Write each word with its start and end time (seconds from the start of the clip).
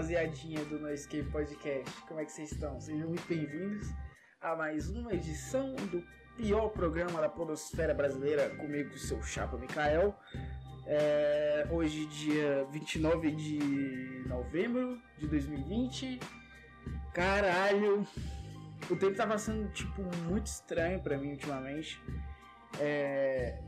rapaziadinha 0.00 0.64
do 0.64 0.78
No 0.78 0.90
Escape 0.90 1.24
Podcast. 1.24 1.90
Como 2.08 2.20
é 2.20 2.24
que 2.24 2.32
vocês 2.32 2.52
estão? 2.52 2.80
Sejam 2.80 3.06
muito 3.08 3.28
bem-vindos 3.28 3.86
a 4.40 4.56
mais 4.56 4.88
uma 4.88 5.12
edição 5.12 5.74
do 5.74 6.02
pior 6.38 6.70
programa 6.70 7.20
da 7.20 7.28
podosfera 7.28 7.92
brasileira 7.92 8.48
comigo, 8.56 8.96
seu 8.96 9.22
chapa 9.22 9.58
Mikael. 9.58 10.18
É, 10.86 11.66
hoje, 11.70 12.06
dia 12.06 12.66
29 12.70 13.30
de 13.32 14.24
novembro 14.26 14.98
de 15.18 15.28
2020. 15.28 16.18
Caralho, 17.12 18.06
o 18.88 18.96
tempo 18.96 19.14
tá 19.14 19.26
passando, 19.26 19.70
tipo, 19.70 20.00
muito 20.24 20.46
estranho 20.46 20.98
pra 21.02 21.18
mim 21.18 21.32
ultimamente. 21.32 22.02
É, 22.78 23.58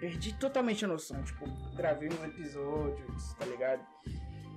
perdi 0.00 0.34
totalmente 0.34 0.84
a 0.84 0.88
noção. 0.88 1.22
Tipo, 1.22 1.46
gravei 1.76 2.08
uns 2.08 2.24
episódios, 2.24 3.32
tá 3.34 3.44
ligado? 3.44 3.86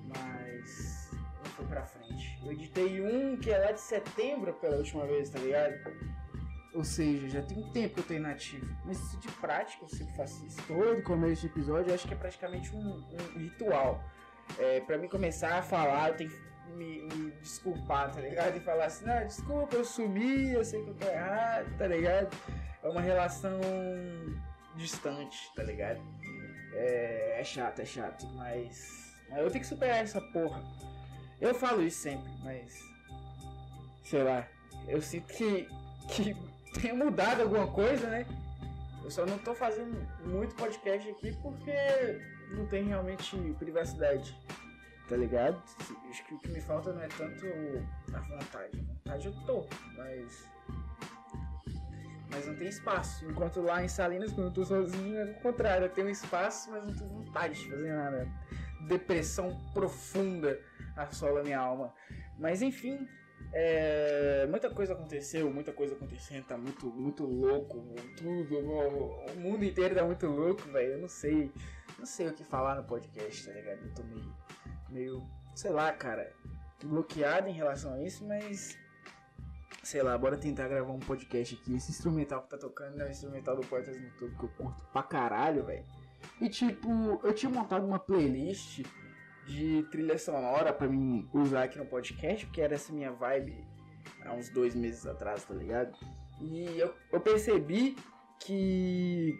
Mas 0.10 1.12
não 1.14 1.52
foi 1.52 1.66
pra 1.66 1.86
frente. 1.86 2.40
Eu 2.44 2.52
editei 2.52 3.02
um 3.02 3.38
que 3.38 3.52
é 3.52 3.58
lá 3.58 3.72
de 3.72 3.82
setembro 3.82 4.54
pela 4.54 4.78
última 4.78 5.06
vez, 5.06 5.30
tá 5.30 5.40
ligado? 5.40 5.74
Ou 6.74 6.84
seja, 6.84 7.28
já 7.30 7.42
tem 7.42 7.58
um 7.58 7.72
tempo 7.72 7.96
que 7.96 8.00
eu 8.02 8.04
tô 8.06 8.14
inativo. 8.14 8.68
Mas 8.86 9.00
isso 9.00 9.18
de 9.18 9.28
prática, 9.34 9.84
eu 9.84 9.90
sempre 9.90 10.16
faço 10.16 10.46
isso. 10.46 10.62
Todo 10.68 11.02
começo 11.04 11.42
de 11.42 11.48
episódio, 11.48 11.90
eu 11.90 11.96
acho 11.96 12.08
que 12.08 12.14
é 12.14 12.18
praticamente 12.18 12.76
um, 12.76 13.04
um 13.36 13.40
ritual. 13.40 14.04
É, 14.58 14.80
pra 14.82 14.98
mim 14.98 15.08
começar 15.08 15.58
a 15.58 15.62
falar, 15.62 16.10
eu 16.10 16.16
tenho 16.16 16.30
que 16.30 16.50
me, 16.74 17.02
me, 17.02 17.32
desculpar, 17.42 18.12
tá 18.12 18.22
ligado? 18.22 18.58
E 18.58 18.60
falar 18.60 18.86
assim, 18.86 19.06
não, 19.06 19.26
desculpa, 19.26 19.76
eu 19.76 19.84
sumi, 19.84 20.52
eu 20.52 20.64
sei 20.64 20.84
que 20.84 20.90
eu 20.90 20.96
tô 20.96 21.08
errado, 21.08 21.78
tá 21.78 21.88
ligado? 21.88 22.36
É 22.84 22.88
uma 22.88 23.02
relação 23.02 23.60
distante, 24.76 25.52
tá 25.56 25.64
ligado? 25.64 26.02
É, 26.74 27.40
é 27.40 27.44
chato, 27.44 27.80
é 27.80 27.86
chato, 27.86 28.28
mas 28.36 29.09
eu 29.38 29.50
tenho 29.50 29.62
que 29.62 29.68
superar 29.68 29.98
essa 29.98 30.20
porra. 30.20 30.62
Eu 31.40 31.54
falo 31.54 31.82
isso 31.82 32.02
sempre, 32.02 32.30
mas 32.44 32.78
sei 34.04 34.24
lá, 34.24 34.48
eu 34.88 35.02
sinto 35.02 35.28
que, 35.28 35.68
que 36.08 36.36
tem 36.82 36.94
mudado 36.94 37.42
alguma 37.42 37.68
coisa, 37.68 38.08
né? 38.08 38.26
Eu 39.04 39.12
só 39.12 39.26
não 39.26 39.38
tô 39.40 39.56
fazendo 39.56 39.98
muito 40.26 40.56
podcast 40.56 41.10
aqui 41.10 41.36
porque 41.42 41.72
não 42.52 42.66
tem 42.68 42.84
realmente 42.86 43.38
privacidade, 43.58 44.36
tá 45.08 45.16
ligado? 45.16 45.62
Acho 46.10 46.26
que 46.26 46.34
o 46.34 46.40
que 46.40 46.50
me 46.50 46.62
falta 46.62 46.92
não 46.92 47.02
é 47.02 47.08
tanto 47.08 47.46
a 48.14 48.20
vontade. 48.20 48.78
Vontade 48.82 49.28
eu 49.28 49.34
tô, 49.46 49.66
mas 49.96 50.46
mas 52.30 52.46
não 52.46 52.56
tem 52.56 52.68
espaço. 52.68 53.26
Enquanto 53.26 53.62
lá 53.62 53.84
em 53.84 53.88
Salinas, 53.88 54.32
quando 54.32 54.48
eu 54.48 54.54
tô 54.54 54.64
sozinho, 54.64 55.18
é 55.18 55.26
o 55.26 55.34
contrário. 55.42 55.86
Eu 55.86 55.90
tenho 55.90 56.10
espaço, 56.10 56.70
mas 56.72 56.86
não 56.86 56.96
tenho 56.96 57.10
vontade 57.10 57.56
de 57.56 57.70
fazer 57.70 57.94
nada. 57.94 58.28
Depressão 58.88 59.60
profunda 59.74 60.60
assola 60.96 61.44
minha 61.44 61.60
alma. 61.60 61.94
Mas 62.38 62.62
enfim, 62.62 63.08
é, 63.52 64.46
muita 64.48 64.70
coisa 64.70 64.94
aconteceu, 64.94 65.52
muita 65.52 65.72
coisa 65.72 65.96
acontecendo, 65.96 66.46
tá 66.46 66.58
muito, 66.58 66.88
muito 66.88 67.26
louco, 67.26 67.84
tudo, 68.18 68.60
o, 68.60 69.40
mundo 69.40 69.64
inteiro 69.64 69.96
tá 69.96 70.04
muito 70.04 70.28
louco, 70.28 70.70
velho. 70.70 70.94
Eu 70.94 71.00
não 71.00 71.10
sei, 71.10 71.52
não 71.98 72.06
sei 72.06 72.28
o 72.28 72.34
que 72.34 72.44
falar 72.44 72.76
no 72.76 72.84
podcast, 72.84 73.46
tá 73.46 73.54
ligado? 73.54 73.80
Eu 73.84 73.94
tô 73.94 74.04
meio, 74.04 74.36
meio, 74.90 75.30
sei 75.56 75.72
lá, 75.72 75.92
cara, 75.92 76.32
bloqueado 76.84 77.48
em 77.48 77.54
relação 77.54 77.94
a 77.94 78.04
isso, 78.04 78.26
mas 78.26 78.78
sei 79.84 80.04
lá, 80.04 80.16
bora 80.18 80.38
tentar 80.38 80.68
gravar 80.68 80.92
um 80.92 81.00
podcast 81.00 81.56
aqui. 81.56 81.76
Esse 81.76 81.92
instrumental 81.92 82.44
que 82.44 82.50
tá 82.50 82.58
tocando 82.58 83.02
é 83.02 83.06
o 83.06 83.10
instrumental 83.10 83.56
do 83.56 83.66
Poetas 83.66 84.00
no 84.00 84.10
Tubo 84.12 84.38
que 84.38 84.44
eu 84.44 84.50
curto 84.50 84.84
pra 84.94 85.02
caralho, 85.02 85.66
velho. 85.66 85.84
E 86.42 86.50
tipo, 86.50 87.20
eu 87.24 87.34
tinha 87.34 87.52
montado 87.52 87.86
uma 87.86 88.00
playlist 88.00 88.84
de 89.46 89.84
trilha 89.92 90.18
sonora 90.18 90.72
pra 90.72 90.88
mim 90.88 91.28
usar 91.34 91.64
aqui 91.64 91.78
no 91.78 91.86
podcast, 91.86 92.46
porque 92.46 92.62
era 92.62 92.76
essa 92.76 92.94
minha 92.94 93.12
vibe 93.12 93.68
há 94.24 94.34
uns 94.34 94.50
dois 94.50 94.76
meses 94.76 95.06
atrás, 95.06 95.44
tá 95.44 95.54
ligado? 95.54 95.98
E 96.42 96.80
eu, 96.80 96.94
eu 97.12 97.20
percebi 97.20 97.96
que. 98.40 99.34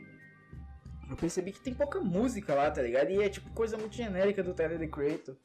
Eu 1.10 1.16
percebi 1.16 1.52
que 1.52 1.62
tem 1.62 1.74
pouca 1.74 2.00
música 2.00 2.54
lá, 2.54 2.70
tá 2.70 2.82
ligado? 2.82 3.10
E 3.10 3.22
é 3.22 3.30
tipo 3.30 3.50
coisa 3.52 3.78
muito 3.78 3.96
genérica 3.96 4.44
do 4.44 4.54
Tyler 4.54 4.78
The 4.78 4.88
Creator. 4.88 5.36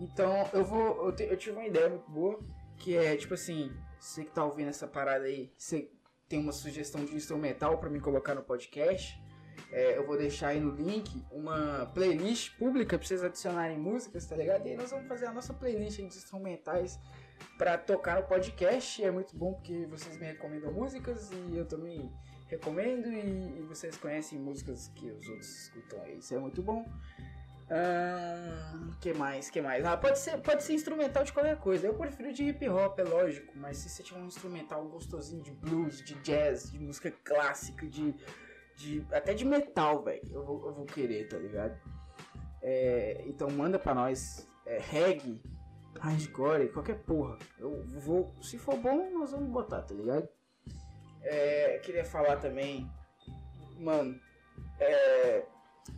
Então 0.00 0.48
eu 0.52 0.64
vou. 0.64 1.06
Eu, 1.06 1.14
te, 1.14 1.24
eu 1.24 1.36
tive 1.36 1.56
uma 1.56 1.66
ideia 1.66 1.88
muito 1.88 2.10
boa, 2.10 2.40
que 2.78 2.96
é 2.96 3.16
tipo 3.16 3.34
assim 3.34 3.70
você 3.98 4.24
que 4.24 4.32
tá 4.32 4.44
ouvindo 4.44 4.68
essa 4.68 4.86
parada 4.86 5.24
aí, 5.24 5.52
você 5.56 5.90
tem 6.28 6.38
uma 6.38 6.52
sugestão 6.52 7.04
de 7.04 7.14
instrumental 7.14 7.78
para 7.78 7.88
me 7.88 8.00
colocar 8.00 8.34
no 8.34 8.42
podcast, 8.42 9.18
é, 9.70 9.98
eu 9.98 10.06
vou 10.06 10.16
deixar 10.16 10.48
aí 10.48 10.60
no 10.60 10.70
link 10.70 11.24
uma 11.30 11.86
playlist 11.94 12.56
pública 12.56 12.98
pra 12.98 13.06
vocês 13.06 13.22
adicionarem 13.24 13.78
músicas, 13.78 14.26
tá 14.26 14.36
ligado? 14.36 14.66
E 14.66 14.70
aí 14.70 14.76
nós 14.76 14.90
vamos 14.90 15.08
fazer 15.08 15.26
a 15.26 15.32
nossa 15.32 15.52
playlist 15.52 15.96
de 15.96 16.04
instrumentais 16.04 16.98
para 17.58 17.76
tocar 17.76 18.20
no 18.20 18.26
podcast. 18.26 19.02
É 19.02 19.10
muito 19.10 19.36
bom 19.36 19.54
porque 19.54 19.86
vocês 19.86 20.16
me 20.16 20.26
recomendam 20.26 20.72
músicas 20.72 21.30
e 21.32 21.56
eu 21.56 21.66
também 21.66 22.12
recomendo 22.48 23.08
e, 23.08 23.58
e 23.58 23.62
vocês 23.62 23.96
conhecem 23.96 24.38
músicas 24.38 24.88
que 24.94 25.10
os 25.10 25.26
outros 25.28 25.62
escutam. 25.62 26.06
Isso 26.06 26.34
é 26.34 26.38
muito 26.38 26.62
bom. 26.62 26.86
Uh, 27.64 28.94
que 29.00 29.14
mais? 29.14 29.48
Que 29.48 29.60
mais? 29.60 29.84
Ah, 29.84 29.96
pode 29.96 30.18
ser, 30.18 30.38
pode 30.38 30.62
ser 30.62 30.74
instrumental 30.74 31.24
de 31.24 31.32
qualquer 31.32 31.56
coisa. 31.56 31.86
Eu 31.86 31.94
prefiro 31.94 32.32
de 32.32 32.44
hip 32.44 32.68
hop, 32.68 32.98
é 32.98 33.04
lógico, 33.04 33.52
mas 33.56 33.78
se 33.78 33.88
você 33.88 34.02
tiver 34.02 34.20
um 34.20 34.26
instrumental 34.26 34.84
gostosinho 34.86 35.42
de 35.42 35.50
blues, 35.50 36.02
de 36.02 36.14
jazz, 36.16 36.70
de 36.70 36.78
música 36.78 37.10
clássica, 37.24 37.86
de, 37.86 38.14
de 38.76 39.06
até 39.12 39.34
de 39.34 39.44
metal, 39.44 40.02
velho, 40.02 40.22
eu 40.30 40.44
vou, 40.44 40.66
eu 40.66 40.74
vou 40.74 40.84
querer, 40.84 41.28
tá 41.28 41.36
ligado? 41.36 41.78
É, 42.62 43.22
então 43.26 43.50
manda 43.50 43.78
pra 43.78 43.94
nós 43.94 44.48
é, 44.66 44.78
reggae, 44.78 45.42
hardcore, 46.00 46.72
qualquer 46.72 46.98
porra. 47.00 47.38
Eu 47.58 47.84
vou, 48.00 48.32
se 48.42 48.58
for 48.58 48.76
bom, 48.76 49.10
nós 49.10 49.32
vamos 49.32 49.50
botar, 49.50 49.82
tá 49.82 49.94
ligado? 49.94 50.28
É, 51.22 51.78
queria 51.78 52.04
falar 52.04 52.36
também, 52.36 52.90
mano, 53.78 54.18
é 54.78 55.44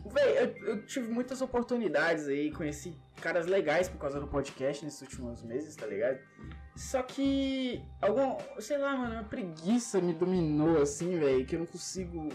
Véi, 0.05 0.37
eu, 0.43 0.67
eu, 0.67 0.85
tive 0.85 1.07
muitas 1.07 1.41
oportunidades 1.41 2.27
aí, 2.27 2.51
conheci 2.51 2.93
caras 3.21 3.45
legais 3.45 3.87
por 3.87 3.97
causa 3.97 4.19
do 4.19 4.27
podcast 4.27 4.83
nesses 4.83 5.01
últimos 5.01 5.43
meses, 5.43 5.75
tá 5.75 5.85
ligado? 5.85 6.19
Só 6.75 7.01
que, 7.01 7.81
algum, 8.01 8.37
sei 8.59 8.77
lá, 8.77 8.95
mano, 8.95 9.15
uma 9.15 9.23
preguiça 9.23 10.01
me 10.01 10.13
dominou 10.13 10.81
assim, 10.81 11.17
velho, 11.17 11.45
que 11.45 11.55
eu 11.55 11.59
não 11.59 11.65
consigo, 11.65 12.29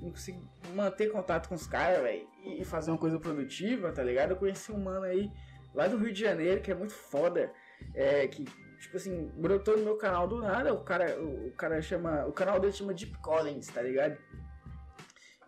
não 0.00 0.10
consigo 0.10 0.40
manter 0.74 1.10
contato 1.10 1.48
com 1.48 1.54
os 1.54 1.66
caras, 1.66 2.02
velho, 2.02 2.26
e 2.44 2.64
fazer 2.64 2.90
uma 2.90 2.98
coisa 2.98 3.18
produtiva, 3.18 3.92
tá 3.92 4.02
ligado? 4.02 4.30
Eu 4.30 4.36
conheci 4.36 4.72
um 4.72 4.82
mano 4.82 5.04
aí 5.04 5.30
lá 5.74 5.86
do 5.86 5.96
Rio 5.96 6.12
de 6.12 6.20
Janeiro 6.20 6.60
que 6.60 6.70
é 6.70 6.74
muito 6.74 6.94
foda, 6.94 7.52
é, 7.94 8.26
que 8.26 8.44
tipo 8.80 8.96
assim, 8.96 9.30
brotou 9.36 9.76
no 9.76 9.84
meu 9.84 9.96
canal 9.96 10.26
do 10.26 10.40
nada, 10.40 10.72
o 10.72 10.82
cara, 10.82 11.20
o, 11.20 11.48
o 11.48 11.52
cara 11.52 11.80
chama, 11.82 12.26
o 12.26 12.32
canal 12.32 12.58
dele 12.58 12.72
chama 12.72 12.94
Deep 12.94 13.18
Collins, 13.18 13.66
tá 13.66 13.82
ligado? 13.82 14.16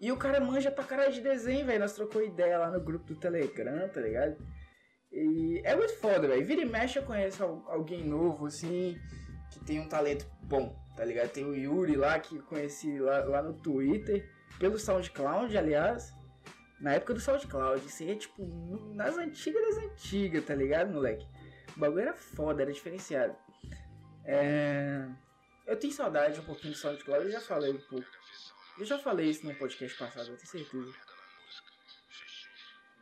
E 0.03 0.11
o 0.11 0.17
cara 0.17 0.41
manja 0.41 0.69
pra 0.69 0.83
caralho 0.83 1.13
de 1.13 1.21
desenho, 1.21 1.65
velho. 1.65 1.79
Nós 1.79 1.95
trocou 1.95 2.21
ideia 2.21 2.59
lá 2.59 2.69
no 2.69 2.81
grupo 2.81 3.07
do 3.07 3.15
Telegram, 3.15 3.89
tá 3.89 4.01
ligado? 4.01 4.37
E 5.13 5.63
é 5.65 5.77
muito 5.77 5.95
foda, 5.99 6.27
velho. 6.27 6.45
Vira 6.45 6.63
e 6.63 6.65
mexe 6.65 6.99
eu 6.99 7.05
conheço 7.05 7.45
alguém 7.69 8.05
novo, 8.05 8.47
assim, 8.47 8.99
que 9.53 9.61
tem 9.61 9.79
um 9.79 9.89
talento 9.89 10.27
bom, 10.43 10.77
tá 10.97 11.05
ligado? 11.05 11.31
Tem 11.31 11.45
o 11.45 11.55
Yuri 11.55 11.95
lá, 11.95 12.19
que 12.19 12.35
eu 12.35 12.43
conheci 12.43 12.99
lá, 12.99 13.25
lá 13.25 13.43
no 13.43 13.55
Twitter, 13.55 14.29
pelo 14.63 14.79
SoundCloud, 14.79 15.59
aliás. 15.59 16.15
Na 16.79 16.95
época 16.95 17.15
do 17.15 17.21
SoundCloud, 17.21 17.85
isso 17.85 18.05
aí 18.05 18.13
é 18.13 18.15
tipo 18.15 18.47
nas 18.95 19.19
antigas 19.19 19.61
das 19.61 19.85
antigas, 19.85 20.45
tá 20.45 20.55
ligado, 20.55 20.93
moleque? 20.93 21.27
O 21.77 21.81
bagulho 21.81 22.03
era 22.03 22.15
foda, 22.15 22.63
era 22.63 22.73
diferenciado. 22.73 23.35
É... 24.25 25.05
Eu 25.67 25.77
tenho 25.77 25.93
saudade 25.93 26.39
um 26.39 26.45
pouquinho 26.45 26.75
do 26.75 26.79
SoundCloud, 26.79 27.25
eu 27.25 27.33
já 27.33 27.41
falei 27.41 27.73
um 27.73 27.81
pouco. 27.81 28.07
Eu 28.79 28.85
já 28.85 29.01
falei 29.01 29.31
isso 29.31 29.45
no 29.45 29.55
podcast 29.57 29.99
passado, 29.99 30.29
eu 30.29 30.37
tenho 30.37 30.49
certeza. 30.49 30.95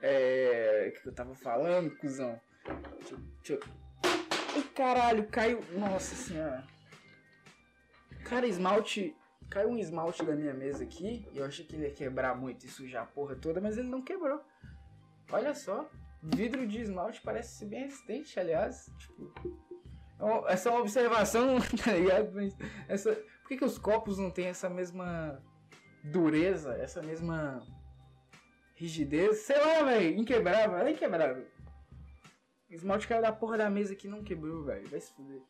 É. 0.01 0.95
O 0.97 1.03
que 1.03 1.09
eu 1.09 1.13
tava 1.13 1.35
falando, 1.35 1.95
cuzão? 1.97 2.41
Deixa, 3.43 3.53
eu. 3.53 3.61
Ai, 4.03 4.63
caralho, 4.75 5.29
caiu. 5.29 5.61
Nossa 5.73 6.15
senhora. 6.15 6.65
Cara, 8.25 8.47
esmalte. 8.47 9.15
Caiu 9.51 9.71
um 9.71 9.79
esmalte 9.79 10.25
da 10.25 10.35
minha 10.35 10.55
mesa 10.55 10.85
aqui. 10.85 11.29
Eu 11.35 11.45
achei 11.45 11.65
que 11.65 11.75
ele 11.75 11.87
ia 11.87 11.93
quebrar 11.93 12.37
muito 12.37 12.65
e 12.65 12.69
sujar 12.69 13.03
a 13.03 13.07
porra 13.07 13.35
toda, 13.35 13.61
mas 13.61 13.77
ele 13.77 13.89
não 13.89 14.01
quebrou. 14.01 14.41
Olha 15.33 15.55
só. 15.55 15.91
Vidro 16.23 16.67
de 16.67 16.81
esmalte 16.81 17.21
parece 17.23 17.59
ser 17.59 17.67
bem 17.67 17.85
resistente, 17.85 18.39
aliás. 18.39 18.91
Tipo. 18.99 19.33
Essa 20.47 20.69
é 20.69 20.73
uma 20.73 20.83
observação, 20.83 21.59
tá 21.83 21.93
ligado? 21.93 22.39
Essa, 22.87 23.15
por 23.15 23.49
que, 23.49 23.57
que 23.57 23.65
os 23.65 23.79
copos 23.79 24.19
não 24.19 24.31
têm 24.31 24.47
essa 24.47 24.69
mesma 24.69 25.43
dureza, 26.05 26.75
essa 26.75 27.03
mesma 27.03 27.63
rigidez, 28.75 29.39
sei 29.39 29.59
lá, 29.59 29.83
velho, 29.83 30.19
inquebrável, 30.19 30.77
é 30.79 30.91
inquebrável. 30.91 31.47
Esmalte 32.71 33.09
caiu 33.09 33.21
da 33.21 33.33
porra 33.33 33.59
da 33.59 33.71
mesa 33.71 33.97
que 33.97 34.07
não 34.07 34.23
quebrou, 34.23 34.63
velho. 34.65 34.89
Vai 34.89 35.01
se 35.01 35.13
fuder. 35.13 35.43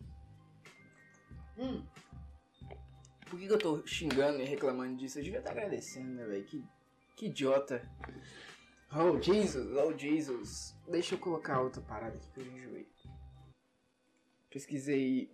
Hum. 1.59 1.85
Por 3.31 3.39
que, 3.39 3.47
que, 3.47 3.53
eu 3.53 3.59
tô 3.59 3.87
xingando 3.87 4.43
e 4.43 4.45
reclamando 4.45 4.97
disso? 4.97 5.21
Eu 5.21 5.23
devia 5.23 5.39
estar 5.39 5.53
agradecendo, 5.53 6.15
né, 6.15 6.27
velho? 6.27 6.45
Que, 6.45 6.65
que 7.15 7.27
idiota. 7.27 7.89
Oh 8.93 9.23
Jesus, 9.23 9.77
oh 9.77 9.97
Jesus. 9.97 10.77
Deixa 10.89 11.15
eu 11.15 11.19
colocar 11.21 11.61
outra 11.61 11.81
parada 11.81 12.17
aqui 12.17 12.29
que 12.33 12.41
eu 12.41 12.47
enjoei. 12.47 12.89
Pesquisei 14.51 15.31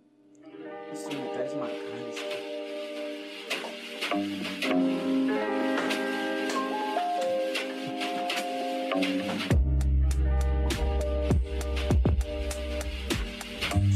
instrumentais 0.93 1.55
macabros. 1.55 2.17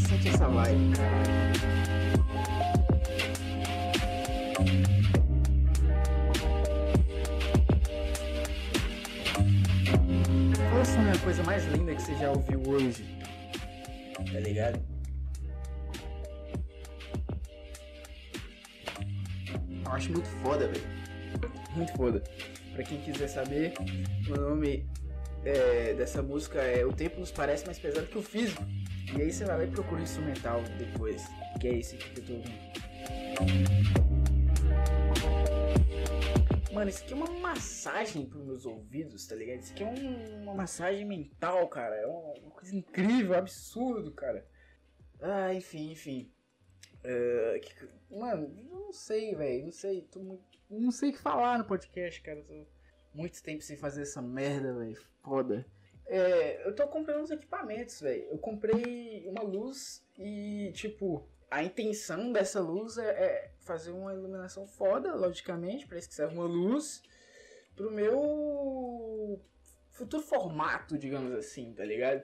Sente 0.09 0.29
essa 0.29 0.49
vibe, 0.49 0.97
cara. 0.97 1.50
Qual 10.71 10.81
assim, 10.83 11.11
a 11.11 11.19
coisa 11.25 11.43
mais 11.45 11.65
linda 11.67 11.95
que 11.95 12.03
você 12.03 12.15
já 12.17 12.31
ouviu 12.31 12.63
hoje? 12.67 13.05
Tá 14.33 14.41
ligado? 14.41 14.81
Eu 19.85 19.93
acho 19.93 20.13
muito 20.13 20.29
foda, 20.43 20.69
velho. 20.69 20.85
Muito 21.75 21.93
foda. 21.95 22.23
Pra 22.75 22.83
quem 22.85 23.01
quiser 23.01 23.29
saber, 23.29 23.73
o 24.29 24.41
nome 24.41 24.87
é, 25.45 25.95
dessa 25.95 26.23
música 26.23 26.61
é 26.61 26.85
O 26.85 26.93
Tempo 26.93 27.19
Nos 27.21 27.31
Parece 27.31 27.65
Mais 27.67 27.79
Pesado 27.79 28.07
Que 28.07 28.19
o 28.19 28.23
Físico. 28.23 28.65
E 29.17 29.23
aí 29.23 29.33
você 29.33 29.45
vai 29.45 29.59
lá 29.59 29.65
e 29.65 29.69
procura 29.69 30.01
o 30.01 30.05
instrumental 30.05 30.63
depois. 30.79 31.25
Que 31.61 31.69
é 31.69 31.79
esse 31.79 31.97
que 31.97 32.21
eu 32.21 32.25
tô 32.25 32.33
ouvindo. 32.35 34.00
Mano, 36.73 36.89
isso 36.89 37.03
aqui 37.03 37.13
é 37.13 37.17
uma 37.17 37.31
massagem 37.41 38.27
pros 38.27 38.45
meus 38.45 38.65
ouvidos, 38.65 39.27
tá 39.27 39.35
ligado? 39.35 39.61
Isso 39.61 39.73
aqui 39.73 39.83
é 39.83 39.87
um- 39.87 40.43
uma 40.43 40.55
massagem 40.55 41.05
mental, 41.05 41.69
cara. 41.69 41.97
É 41.97 42.07
uma, 42.07 42.33
uma 42.39 42.51
coisa 42.53 42.75
incrível, 42.77 43.35
absurdo, 43.35 44.13
cara. 44.13 44.47
Ah, 45.21 45.53
enfim, 45.53 45.91
enfim. 45.91 46.33
É, 47.03 47.59
que- 47.61 47.89
mano, 48.17 48.49
não 48.71 48.93
sei, 48.93 49.35
velho. 49.35 49.65
Não 49.65 49.73
sei. 49.73 50.03
Tô 50.03 50.21
muito, 50.21 50.45
não 50.71 50.91
sei 50.93 51.11
o 51.11 51.13
que 51.13 51.19
falar 51.19 51.59
no 51.59 51.65
podcast, 51.65 52.23
cara. 52.23 52.41
Tô 52.45 52.67
muito 53.13 53.43
tempo 53.43 53.63
sem 53.63 53.77
fazer 53.77 54.03
essa 54.03 54.23
merda, 54.23 54.73
velho. 54.73 54.97
Foda. 55.25 55.67
É, 56.07 56.67
eu 56.67 56.75
tô 56.75 56.87
comprando 56.89 57.23
uns 57.23 57.31
equipamentos, 57.33 58.01
velho. 58.01 58.23
Eu 58.31 58.39
comprei 58.39 59.27
uma 59.29 59.43
luz 59.43 60.05
e, 60.19 60.71
tipo, 60.75 61.29
a 61.51 61.63
intenção 61.65 62.33
dessa 62.33 62.61
luz 62.61 62.97
é, 62.99 63.09
é 63.11 63.51
fazer 63.61 63.91
uma 63.91 64.13
iluminação 64.15 64.67
foda, 64.67 65.15
logicamente, 65.15 65.87
para 65.87 65.99
isso 65.99 66.09
que 66.09 66.15
serve 66.15 66.35
uma 66.37 66.47
luz, 66.47 67.03
pro 67.75 67.91
meu 67.91 69.41
futuro 69.91 70.23
formato, 70.23 70.97
digamos 70.97 71.33
assim, 71.33 71.73
tá 71.75 71.85
ligado? 71.85 72.23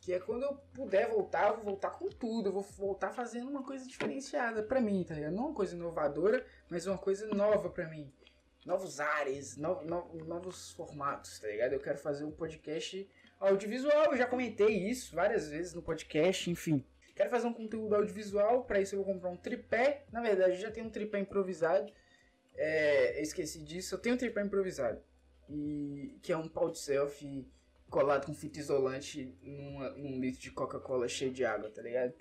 Que 0.00 0.12
é 0.12 0.20
quando 0.20 0.42
eu 0.42 0.54
puder 0.74 1.08
voltar, 1.08 1.48
eu 1.48 1.54
vou 1.56 1.64
voltar 1.64 1.90
com 1.90 2.08
tudo, 2.10 2.48
eu 2.48 2.52
vou 2.52 2.62
voltar 2.62 3.10
fazendo 3.12 3.48
uma 3.48 3.62
coisa 3.62 3.86
diferenciada 3.86 4.62
pra 4.62 4.80
mim, 4.80 5.02
tá 5.04 5.14
ligado? 5.14 5.32
Não 5.34 5.46
uma 5.46 5.54
coisa 5.54 5.74
inovadora, 5.74 6.44
mas 6.68 6.86
uma 6.86 6.98
coisa 6.98 7.26
nova 7.28 7.70
pra 7.70 7.88
mim. 7.88 8.12
Novos 8.66 8.98
ares, 9.00 9.56
no- 9.56 9.82
no- 9.82 10.14
novos 10.26 10.72
formatos, 10.72 11.38
tá 11.38 11.46
ligado? 11.48 11.72
Eu 11.72 11.80
quero 11.80 11.98
fazer 11.98 12.24
um 12.24 12.30
podcast 12.32 13.08
audiovisual, 13.40 14.06
eu 14.12 14.16
já 14.16 14.26
comentei 14.26 14.88
isso 14.88 15.14
várias 15.14 15.48
vezes 15.48 15.74
no 15.74 15.82
podcast, 15.82 16.50
enfim. 16.50 16.84
Quero 17.14 17.30
fazer 17.30 17.46
um 17.46 17.52
conteúdo 17.52 17.94
audiovisual, 17.94 18.64
para 18.64 18.80
isso 18.80 18.94
eu 18.96 19.04
vou 19.04 19.14
comprar 19.14 19.30
um 19.30 19.36
tripé. 19.36 20.04
Na 20.10 20.20
verdade, 20.20 20.52
eu 20.54 20.60
já 20.60 20.70
tenho 20.70 20.86
um 20.86 20.90
tripé 20.90 21.18
improvisado. 21.20 21.92
É, 22.56 23.18
eu 23.18 23.22
esqueci 23.22 23.62
disso, 23.62 23.94
eu 23.94 23.98
tenho 23.98 24.14
um 24.14 24.18
tripé 24.18 24.42
improvisado. 24.42 25.00
E 25.48 26.18
que 26.22 26.32
é 26.32 26.36
um 26.36 26.48
pau 26.48 26.70
de 26.70 26.78
selfie 26.78 27.46
colado 27.90 28.26
com 28.26 28.34
fita 28.34 28.58
isolante 28.58 29.36
numa- 29.42 29.90
num 29.90 30.18
litro 30.18 30.40
de 30.40 30.50
Coca-Cola 30.50 31.06
cheio 31.06 31.32
de 31.32 31.44
água, 31.44 31.70
tá 31.70 31.82
ligado? 31.82 32.12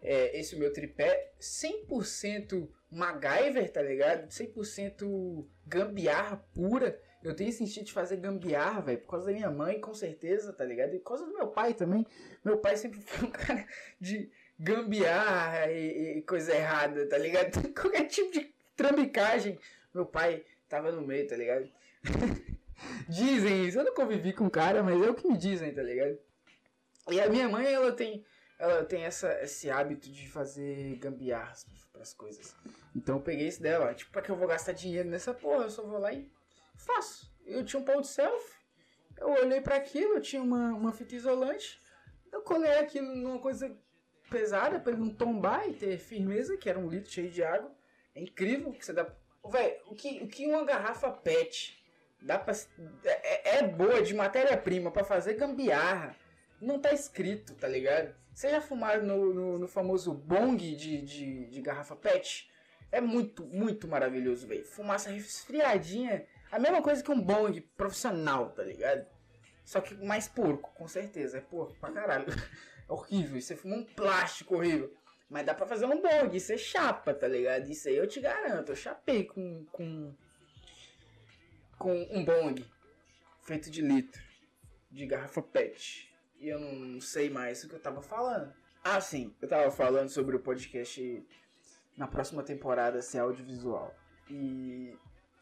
É, 0.00 0.38
esse 0.38 0.54
é 0.54 0.56
o 0.56 0.60
meu 0.60 0.72
tripé 0.72 1.32
100% 1.40 2.70
MacGyver, 2.90 3.70
tá 3.70 3.82
ligado? 3.82 4.30
100% 4.30 5.46
gambiarra 5.66 6.36
pura. 6.54 6.98
Eu 7.22 7.34
tenho 7.34 7.50
esse 7.50 7.64
instinto 7.64 7.86
de 7.86 7.92
fazer 7.92 8.16
gambiarra, 8.18 8.80
velho, 8.80 8.98
por 9.00 9.08
causa 9.10 9.26
da 9.26 9.32
minha 9.32 9.50
mãe, 9.50 9.80
com 9.80 9.92
certeza, 9.92 10.52
tá 10.52 10.64
ligado? 10.64 10.94
E 10.94 10.98
por 11.00 11.08
causa 11.08 11.26
do 11.26 11.34
meu 11.34 11.48
pai 11.48 11.74
também. 11.74 12.06
Meu 12.44 12.58
pai 12.58 12.76
sempre 12.76 13.00
foi 13.00 13.26
um 13.28 13.30
cara 13.32 13.66
de 14.00 14.30
gambiarra 14.58 15.70
e, 15.70 16.18
e 16.18 16.22
coisa 16.22 16.54
errada, 16.54 17.06
tá 17.06 17.16
ligado? 17.16 17.52
Qualquer 17.72 18.06
tipo 18.06 18.32
de 18.32 18.52
trambicagem, 18.76 19.58
meu 19.94 20.04
pai 20.04 20.44
tava 20.68 20.90
no 20.90 21.02
meio, 21.02 21.26
tá 21.28 21.36
ligado? 21.36 21.68
dizem 23.08 23.66
isso, 23.66 23.78
eu 23.78 23.84
não 23.84 23.94
convivi 23.94 24.32
com 24.32 24.46
o 24.46 24.50
cara, 24.50 24.82
mas 24.82 25.00
é 25.02 25.10
o 25.10 25.14
que 25.14 25.28
me 25.28 25.36
dizem, 25.36 25.72
tá 25.72 25.82
ligado? 25.82 26.18
E 27.10 27.20
a 27.20 27.28
minha 27.28 27.48
mãe, 27.48 27.66
ela 27.72 27.92
tem, 27.92 28.24
ela 28.58 28.84
tem 28.84 29.04
essa, 29.04 29.32
esse 29.42 29.70
hábito 29.70 30.10
de 30.10 30.28
fazer 30.28 30.96
gambiarras 30.96 31.66
pras 31.92 32.12
coisas. 32.12 32.54
Então 32.94 33.16
eu 33.16 33.22
peguei 33.22 33.48
isso 33.48 33.62
dela, 33.62 33.94
tipo, 33.94 34.10
pra 34.12 34.22
que 34.22 34.30
eu 34.30 34.36
vou 34.36 34.46
gastar 34.46 34.72
dinheiro 34.72 35.08
nessa 35.08 35.32
porra? 35.32 35.64
Eu 35.64 35.70
só 35.70 35.82
vou 35.82 35.98
lá 35.98 36.12
e 36.12 36.30
faço. 36.76 37.32
Eu 37.46 37.64
tinha 37.64 37.80
um 37.80 37.84
pau 37.84 38.00
de 38.00 38.08
selfie, 38.08 38.58
eu 39.16 39.30
olhei 39.30 39.60
para 39.60 39.76
aquilo, 39.76 40.14
eu 40.14 40.20
tinha 40.20 40.42
uma, 40.42 40.68
uma 40.74 40.92
fita 40.92 41.14
isolante, 41.14 41.80
eu 42.30 42.42
colei 42.42 42.72
aquilo 42.72 43.14
numa 43.16 43.38
coisa 43.38 43.74
pesada 44.28 44.78
pra 44.78 44.92
ele 44.92 45.00
não 45.00 45.10
tombar 45.10 45.68
e 45.68 45.72
ter 45.72 45.98
firmeza, 45.98 46.56
que 46.56 46.68
era 46.68 46.78
um 46.78 46.88
litro 46.88 47.10
cheio 47.10 47.30
de 47.30 47.42
água. 47.42 47.70
É 48.14 48.20
incrível 48.20 48.72
que 48.72 48.84
você 48.84 48.92
dá. 48.92 49.06
Véi, 49.50 49.80
o 49.86 49.94
que, 49.94 50.20
o 50.22 50.28
que 50.28 50.46
uma 50.46 50.64
garrafa 50.64 51.10
PET 51.10 51.78
dá 52.20 52.38
pra. 52.38 52.54
É, 53.04 53.58
é 53.58 53.62
boa 53.62 54.02
de 54.02 54.14
matéria-prima 54.14 54.90
para 54.90 55.04
fazer 55.04 55.34
gambiarra. 55.34 56.14
Não 56.60 56.78
tá 56.78 56.92
escrito, 56.92 57.54
tá 57.54 57.68
ligado? 57.68 58.14
Vocês 58.34 58.52
já 58.52 58.60
fumaram 58.60 59.04
no, 59.04 59.34
no, 59.34 59.58
no 59.58 59.68
famoso 59.68 60.12
bong 60.12 60.56
de, 60.74 61.02
de, 61.02 61.46
de 61.46 61.60
garrafa 61.60 61.96
PET? 61.96 62.50
É 62.90 63.00
muito, 63.00 63.44
muito 63.44 63.86
maravilhoso, 63.86 64.46
velho. 64.46 64.64
Fumaça 64.64 65.10
resfriadinha. 65.10 66.26
A 66.50 66.58
mesma 66.58 66.82
coisa 66.82 67.02
que 67.02 67.10
um 67.10 67.20
bong 67.20 67.60
profissional, 67.76 68.50
tá 68.50 68.62
ligado? 68.62 69.06
Só 69.64 69.80
que 69.80 69.94
mais 69.94 70.26
porco, 70.26 70.72
com 70.74 70.88
certeza. 70.88 71.38
É 71.38 71.40
porco 71.40 71.74
pra 71.80 71.90
caralho. 71.90 72.26
É 72.88 72.92
horrível. 72.92 73.40
Você 73.40 73.56
fuma 73.56 73.76
um 73.76 73.84
plástico 73.84 74.56
horrível. 74.56 74.92
Mas 75.28 75.44
dá 75.44 75.54
pra 75.54 75.66
fazer 75.66 75.84
um 75.84 76.00
bong. 76.00 76.34
Isso 76.34 76.52
é 76.52 76.56
chapa, 76.56 77.12
tá 77.12 77.28
ligado? 77.28 77.68
Isso 77.68 77.88
aí 77.88 77.96
eu 77.96 78.06
te 78.06 78.20
garanto. 78.20 78.72
Eu 78.72 78.76
chapei 78.76 79.24
com. 79.24 79.64
com. 79.66 80.14
com 81.78 82.08
um 82.10 82.24
bong. 82.24 82.64
Feito 83.42 83.70
de 83.70 83.82
litro. 83.82 84.22
De 84.90 85.06
garrafa 85.06 85.42
PET. 85.42 86.10
E 86.38 86.48
eu 86.48 86.58
não 86.58 87.00
sei 87.00 87.28
mais 87.28 87.62
o 87.62 87.68
que 87.68 87.74
eu 87.74 87.80
tava 87.80 88.00
falando. 88.00 88.54
Ah, 88.82 89.00
sim. 89.00 89.34
Eu 89.42 89.48
tava 89.48 89.70
falando 89.70 90.08
sobre 90.08 90.36
o 90.36 90.40
podcast 90.40 91.26
na 91.96 92.06
próxima 92.06 92.42
temporada 92.42 93.02
ser 93.02 93.18
audiovisual. 93.18 93.94
E 94.30 94.96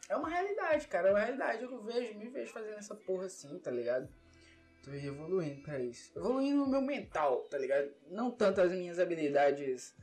é 0.09 0.15
uma 0.15 0.27
realidade, 0.27 0.87
cara. 0.87 1.09
É 1.09 1.11
uma 1.11 1.19
realidade. 1.19 1.63
Eu 1.63 1.81
vejo, 1.83 2.17
me 2.17 2.27
vejo 2.29 2.51
fazendo 2.51 2.77
essa 2.77 2.95
porra 2.95 3.25
assim, 3.25 3.57
tá 3.59 3.71
ligado? 3.71 4.09
Tô 4.87 4.93
evoluindo 4.93 5.61
pra 5.63 5.79
isso. 5.81 6.17
Evoluindo 6.17 6.59
no 6.59 6.67
meu 6.67 6.81
mental, 6.81 7.41
tá 7.49 7.57
ligado? 7.57 7.91
Não 8.09 8.31
tanto 8.31 8.61
as 8.61 8.71
minhas 8.71 8.99
habilidades 8.99 9.93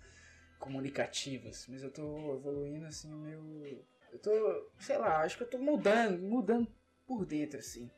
comunicativas, 0.59 1.67
mas 1.71 1.83
eu 1.83 1.91
tô 1.91 2.35
evoluindo 2.35 2.85
assim 2.85 3.11
o 3.11 3.17
meu. 3.17 3.83
Eu 4.13 4.19
tô, 4.19 4.71
sei 4.79 4.99
lá, 4.99 5.23
acho 5.23 5.39
que 5.39 5.45
eu 5.45 5.49
tô 5.49 5.57
mudando, 5.57 6.21
mudando 6.21 6.69
por 7.07 7.25
dentro, 7.25 7.59
assim. 7.59 7.91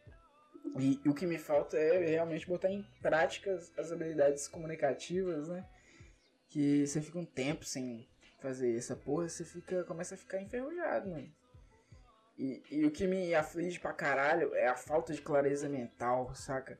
E, 0.78 1.00
e 1.04 1.08
o 1.08 1.14
que 1.14 1.26
me 1.26 1.38
falta 1.38 1.76
é 1.76 2.06
realmente 2.06 2.46
botar 2.46 2.70
em 2.70 2.86
prática 3.02 3.52
as, 3.52 3.76
as 3.76 3.90
habilidades 3.90 4.46
comunicativas, 4.46 5.48
né? 5.48 5.68
Que 6.48 6.86
você 6.86 7.02
fica 7.02 7.18
um 7.18 7.26
tempo 7.26 7.64
sem 7.64 8.08
fazer 8.40 8.76
essa 8.76 8.94
porra, 8.94 9.28
você 9.28 9.44
fica, 9.44 9.82
começa 9.82 10.14
a 10.14 10.18
ficar 10.18 10.40
enferrujado, 10.40 11.10
mano. 11.10 11.34
E, 12.38 12.62
e 12.70 12.84
o 12.84 12.90
que 12.90 13.06
me 13.06 13.34
aflige 13.34 13.80
pra 13.80 13.92
caralho 13.92 14.54
é 14.54 14.68
a 14.68 14.76
falta 14.76 15.12
de 15.12 15.22
clareza 15.22 15.68
mental, 15.68 16.34
saca? 16.34 16.78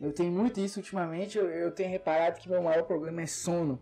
Eu 0.00 0.12
tenho 0.12 0.32
muito 0.32 0.60
isso 0.60 0.80
ultimamente, 0.80 1.38
eu, 1.38 1.48
eu 1.48 1.70
tenho 1.70 1.88
reparado 1.90 2.38
que 2.40 2.48
meu 2.48 2.62
maior 2.62 2.84
problema 2.84 3.22
é 3.22 3.26
sono. 3.26 3.80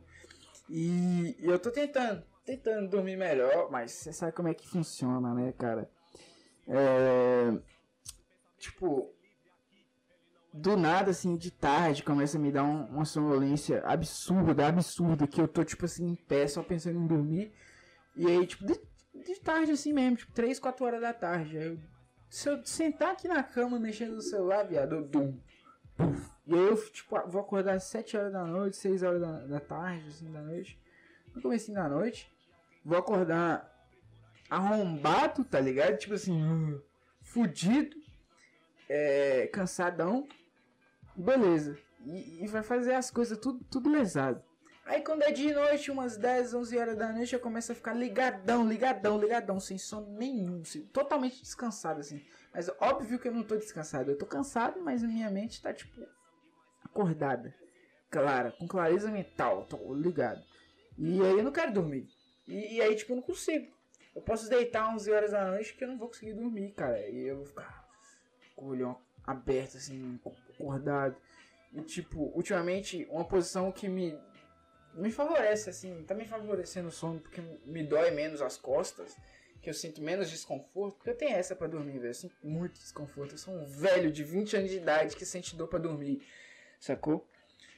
E 0.68 1.34
eu 1.40 1.58
tô 1.58 1.70
tentando, 1.70 2.22
tentando 2.44 2.88
dormir 2.88 3.16
melhor, 3.16 3.70
mas 3.70 3.90
você 3.92 4.12
sabe 4.12 4.32
como 4.32 4.48
é 4.48 4.54
que 4.54 4.68
funciona, 4.68 5.34
né, 5.34 5.52
cara? 5.58 5.90
É. 6.68 7.58
Tipo. 8.58 9.12
Do 10.52 10.76
nada, 10.76 11.12
assim, 11.12 11.36
de 11.36 11.50
tarde, 11.52 12.02
começa 12.02 12.36
a 12.36 12.40
me 12.40 12.50
dar 12.50 12.64
um- 12.64 12.84
uma 12.86 13.04
sonolência 13.04 13.80
absurda, 13.84 14.66
absurda, 14.66 15.26
que 15.26 15.40
eu 15.40 15.46
tô, 15.46 15.62
tipo 15.64 15.84
assim, 15.84 16.08
em 16.08 16.14
pé, 16.16 16.46
só 16.48 16.60
pensando 16.62 16.98
em 16.98 17.06
dormir. 17.06 17.52
E 18.16 18.26
aí, 18.26 18.44
tipo, 18.46 18.66
de, 18.66 18.80
de 19.20 19.40
tarde 19.40 19.72
assim 19.72 19.92
mesmo, 19.92 20.16
tipo, 20.16 20.32
3, 20.32 20.58
4 20.58 20.84
horas 20.84 21.00
da 21.00 21.12
tarde. 21.12 21.58
Aí 21.58 21.66
eu, 21.66 21.78
se 22.28 22.48
eu 22.48 22.64
sentar 22.64 23.12
aqui 23.12 23.28
na 23.28 23.42
cama 23.42 23.78
mexendo 23.78 24.14
no 24.16 24.22
celular, 24.22 24.64
viado, 24.64 24.96
eu 24.96 25.04
dum. 25.04 25.38
E 26.46 26.54
aí 26.54 26.60
eu, 26.60 26.76
tipo, 26.90 27.20
vou 27.28 27.40
acordar 27.40 27.74
às 27.74 27.84
7 27.84 28.16
horas 28.16 28.32
da 28.32 28.44
noite, 28.44 28.76
6 28.76 29.02
horas 29.02 29.20
da, 29.20 29.46
da 29.46 29.60
tarde, 29.60 30.08
assim, 30.08 30.30
da 30.32 30.40
noite. 30.40 30.78
No 31.34 31.42
começo 31.42 31.72
da 31.72 31.88
noite. 31.88 32.30
Vou 32.84 32.98
acordar 32.98 33.70
arrombado, 34.48 35.44
tá 35.44 35.60
ligado? 35.60 35.96
Tipo 35.98 36.14
assim, 36.14 36.42
uh, 36.42 36.82
fudido. 37.22 37.96
é, 38.88 39.46
cansadão, 39.52 40.26
beleza. 41.14 41.78
E, 42.04 42.42
e, 42.42 42.46
vai 42.48 42.62
fazer 42.62 42.94
as 42.94 43.10
coisas 43.10 43.38
tudo, 43.38 43.64
tudo 43.70 43.88
lesado. 43.88 44.42
Aí 44.90 45.02
quando 45.02 45.22
é 45.22 45.30
de 45.30 45.52
noite, 45.52 45.88
umas 45.88 46.16
10, 46.16 46.52
11 46.52 46.76
horas 46.76 46.96
da 46.96 47.12
noite, 47.12 47.32
eu 47.32 47.38
começo 47.38 47.70
a 47.70 47.76
ficar 47.76 47.92
ligadão, 47.92 48.66
ligadão, 48.66 49.20
ligadão, 49.20 49.60
sem 49.60 49.78
sono 49.78 50.18
nenhum, 50.18 50.62
assim, 50.62 50.84
totalmente 50.86 51.40
descansado, 51.40 52.00
assim. 52.00 52.20
Mas 52.52 52.68
óbvio 52.80 53.16
que 53.16 53.28
eu 53.28 53.32
não 53.32 53.44
tô 53.44 53.56
descansado, 53.56 54.10
eu 54.10 54.18
tô 54.18 54.26
cansado, 54.26 54.80
mas 54.82 55.00
minha 55.00 55.30
mente 55.30 55.62
tá, 55.62 55.72
tipo, 55.72 56.04
acordada, 56.84 57.54
clara, 58.10 58.50
com 58.50 58.66
clareza 58.66 59.12
mental, 59.12 59.64
tô 59.66 59.94
ligado. 59.94 60.42
E 60.98 61.22
aí 61.22 61.38
eu 61.38 61.44
não 61.44 61.52
quero 61.52 61.72
dormir. 61.72 62.08
E, 62.48 62.74
e 62.74 62.82
aí, 62.82 62.96
tipo, 62.96 63.12
eu 63.12 63.16
não 63.18 63.22
consigo. 63.22 63.72
Eu 64.12 64.22
posso 64.22 64.50
deitar 64.50 64.92
11 64.92 65.12
horas 65.12 65.30
da 65.30 65.52
noite 65.52 65.72
que 65.72 65.84
eu 65.84 65.88
não 65.88 65.98
vou 65.98 66.08
conseguir 66.08 66.32
dormir, 66.32 66.72
cara. 66.72 66.98
E 67.08 67.28
eu 67.28 67.36
vou 67.36 67.46
ficar 67.46 67.88
com 68.56 68.64
o 68.64 68.68
olho 68.70 68.96
aberto, 69.24 69.76
assim, 69.76 70.18
acordado. 70.52 71.14
E, 71.72 71.80
tipo, 71.82 72.32
ultimamente, 72.34 73.06
uma 73.08 73.24
posição 73.24 73.70
que 73.70 73.88
me, 73.88 74.18
me 74.94 75.10
favorece, 75.10 75.70
assim, 75.70 76.02
tá 76.04 76.14
me 76.14 76.24
favorecendo 76.24 76.88
o 76.88 76.92
sono 76.92 77.20
porque 77.20 77.40
me 77.64 77.82
dói 77.82 78.10
menos 78.10 78.42
as 78.42 78.56
costas, 78.56 79.16
que 79.60 79.68
eu 79.68 79.74
sinto 79.74 80.00
menos 80.02 80.30
desconforto. 80.30 80.96
Porque 80.96 81.10
eu 81.10 81.16
tenho 81.16 81.36
essa 81.36 81.54
para 81.54 81.68
dormir, 81.68 81.98
velho. 81.98 82.10
Eu 82.10 82.14
sinto 82.14 82.34
muito 82.42 82.74
desconforto. 82.74 83.34
Eu 83.34 83.38
sou 83.38 83.54
um 83.54 83.66
velho 83.66 84.10
de 84.10 84.24
20 84.24 84.56
anos 84.56 84.70
de 84.70 84.76
idade 84.78 85.16
que 85.16 85.24
sente 85.24 85.56
dor 85.56 85.68
para 85.68 85.78
dormir, 85.78 86.26
sacou? 86.78 87.28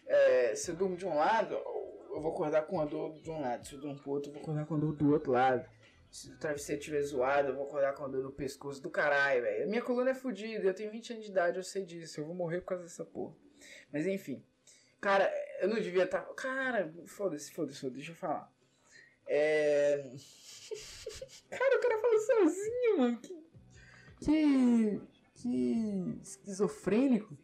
É, 0.07 0.55
se 0.55 0.71
eu 0.71 0.77
durmo 0.77 0.97
de 0.97 1.07
um 1.07 1.15
lado, 1.15 1.55
eu 1.55 2.21
vou 2.21 2.33
acordar 2.33 2.63
com 2.63 2.81
a 2.81 2.85
dor 2.85 3.13
de 3.21 3.31
um 3.31 3.41
lado. 3.41 3.67
Se 3.67 3.75
eu 3.75 3.81
durmo 3.81 3.99
pro 3.99 4.11
outro, 4.11 4.31
eu 4.31 4.35
vou 4.35 4.43
acordar 4.43 4.67
com 4.67 4.75
a 4.75 4.79
dor 4.79 4.95
do 4.95 5.13
outro 5.13 5.33
lado. 5.33 5.69
Se 6.11 6.31
o 6.31 6.39
travesseiro 6.39 6.79
estiver 6.79 7.01
zoado, 7.03 7.49
eu 7.49 7.55
vou 7.55 7.67
acordar 7.67 7.95
com 7.95 8.05
a 8.05 8.09
dor 8.09 8.23
no 8.23 8.31
pescoço 8.31 8.83
do 8.83 8.91
caralho, 8.91 9.43
velho. 9.43 9.69
Minha 9.69 9.81
coluna 9.81 10.11
é 10.11 10.15
fodida, 10.15 10.67
eu 10.67 10.75
tenho 10.75 10.91
20 10.91 11.15
anos 11.15 11.25
de 11.25 11.31
idade, 11.31 11.57
eu 11.57 11.63
sei 11.63 11.85
disso. 11.85 12.21
Eu 12.21 12.27
vou 12.27 12.35
morrer 12.35 12.61
por 12.61 12.67
causa 12.67 12.85
dessa 12.85 13.05
porra. 13.05 13.35
Mas 13.91 14.07
enfim. 14.07 14.45
Cara, 15.01 15.33
eu 15.63 15.69
não 15.69 15.81
devia 15.81 16.03
estar. 16.03 16.23
Tá... 16.23 16.35
Cara, 16.35 16.93
foda-se, 17.07 17.53
foda-se, 17.53 17.81
foda 17.81 17.95
deixa 17.95 18.11
eu 18.11 18.17
falar. 18.17 18.53
É. 19.29 20.11
cara, 21.49 21.79
o 21.79 21.81
cara 21.81 22.01
fala 22.01 22.19
sozinho, 22.19 22.99
mano. 22.99 23.21
Que. 23.21 23.41
Que. 24.21 25.01
Que. 25.37 26.21
Esquizofrênico. 26.21 27.39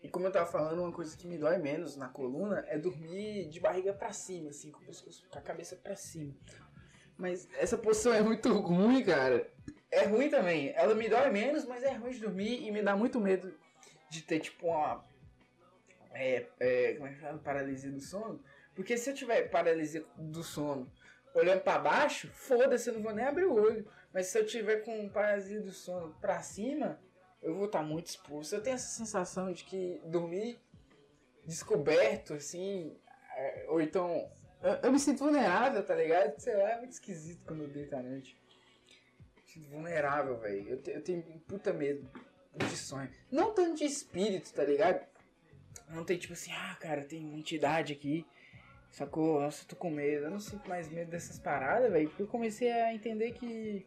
E 0.00 0.08
como 0.08 0.26
eu 0.26 0.32
tava 0.32 0.46
falando, 0.46 0.80
uma 0.80 0.92
coisa 0.92 1.16
que 1.16 1.26
me 1.26 1.36
dói 1.36 1.58
menos 1.58 1.96
na 1.96 2.08
coluna 2.08 2.64
é 2.68 2.78
dormir 2.78 3.48
de 3.48 3.58
barriga 3.58 3.92
para 3.92 4.12
cima, 4.12 4.50
assim, 4.50 4.70
com 4.70 5.38
a 5.38 5.42
cabeça 5.42 5.74
para 5.74 5.96
cima. 5.96 6.32
Mas 7.18 7.48
essa 7.58 7.76
posição 7.76 8.14
é 8.14 8.22
muito 8.22 8.50
ruim, 8.60 9.02
cara. 9.04 9.52
É 9.90 10.04
ruim 10.04 10.30
também. 10.30 10.72
Ela 10.76 10.94
me 10.94 11.08
dói 11.08 11.30
menos, 11.30 11.66
mas 11.66 11.82
é 11.82 11.92
ruim 11.92 12.12
de 12.12 12.20
dormir 12.20 12.64
e 12.64 12.70
me 12.70 12.80
dá 12.80 12.96
muito 12.96 13.20
medo 13.20 13.52
de 14.08 14.22
ter, 14.22 14.38
tipo, 14.38 14.68
uma. 14.68 15.04
É, 16.12 16.46
é, 16.58 16.94
como 16.94 17.06
é 17.06 17.12
que 17.12 17.20
fala? 17.20 17.38
Paralisia 17.38 17.90
do 17.90 18.00
sono. 18.00 18.42
Porque 18.74 18.96
se 18.96 19.10
eu 19.10 19.14
tiver 19.14 19.48
paralisia 19.50 20.04
do 20.16 20.42
sono 20.42 20.90
olhando 21.34 21.60
para 21.60 21.78
baixo, 21.78 22.28
foda-se, 22.28 22.88
eu 22.88 22.94
não 22.94 23.02
vou 23.02 23.14
nem 23.14 23.24
abrir 23.24 23.44
o 23.44 23.54
olho. 23.54 23.86
Mas 24.12 24.26
se 24.26 24.38
eu 24.38 24.44
tiver 24.44 24.78
com 24.78 25.08
paralisia 25.08 25.60
do 25.60 25.72
sono 25.72 26.14
pra 26.20 26.42
cima, 26.42 27.00
eu 27.42 27.54
vou 27.54 27.66
estar 27.66 27.80
tá 27.80 27.84
muito 27.84 28.06
exposto. 28.06 28.54
Eu 28.54 28.62
tenho 28.62 28.74
essa 28.74 28.96
sensação 28.96 29.52
de 29.52 29.64
que 29.64 30.00
dormir 30.04 30.58
descoberto, 31.46 32.34
assim, 32.34 32.96
é, 33.36 33.66
ou 33.68 33.80
então 33.80 34.30
eu, 34.62 34.72
eu, 34.82 34.92
me 34.92 34.98
sinto 34.98 35.20
vulnerável, 35.20 35.82
tá 35.82 35.94
ligado? 35.94 36.38
Sei 36.38 36.54
lá, 36.54 36.72
é 36.72 36.78
muito 36.78 36.92
esquisito 36.92 37.42
quando 37.46 37.62
eu 37.62 37.68
deito 37.68 37.96
à 37.96 38.02
noite. 38.02 38.36
Me 39.36 39.42
sinto 39.46 39.70
vulnerável, 39.70 40.36
velho. 40.38 40.68
Eu, 40.68 40.82
te, 40.82 40.90
eu 40.90 41.02
tenho 41.02 41.22
puta 41.48 41.72
medo 41.72 42.08
de 42.54 42.76
sonho. 42.76 43.10
Não 43.30 43.54
tanto 43.54 43.76
de 43.76 43.84
espírito, 43.84 44.52
tá 44.52 44.64
ligado? 44.64 45.06
Não 45.90 46.04
tem 46.04 46.18
tipo 46.18 46.32
assim, 46.32 46.52
ah, 46.52 46.76
cara, 46.80 47.04
tem 47.04 47.24
uma 47.24 47.38
entidade 47.38 47.92
aqui. 47.92 48.26
Sacou? 48.90 49.40
Nossa, 49.40 49.66
tô 49.66 49.76
com 49.76 49.90
medo. 49.90 50.24
Eu 50.24 50.30
não 50.30 50.40
sinto 50.40 50.68
mais 50.68 50.88
medo 50.88 51.10
dessas 51.10 51.38
paradas, 51.38 51.90
velho. 51.90 52.08
Porque 52.08 52.22
eu 52.22 52.28
comecei 52.28 52.70
a 52.70 52.94
entender 52.94 53.32
que. 53.32 53.86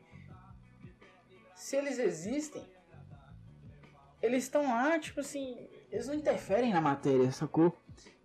Se 1.55 1.75
eles 1.75 1.99
existem, 1.99 2.63
eles 4.21 4.43
estão 4.43 4.63
lá, 4.63 4.99
tipo 4.99 5.19
assim. 5.19 5.67
Eles 5.91 6.07
não 6.07 6.15
interferem 6.15 6.73
na 6.73 6.81
matéria, 6.81 7.31
sacou? 7.31 7.77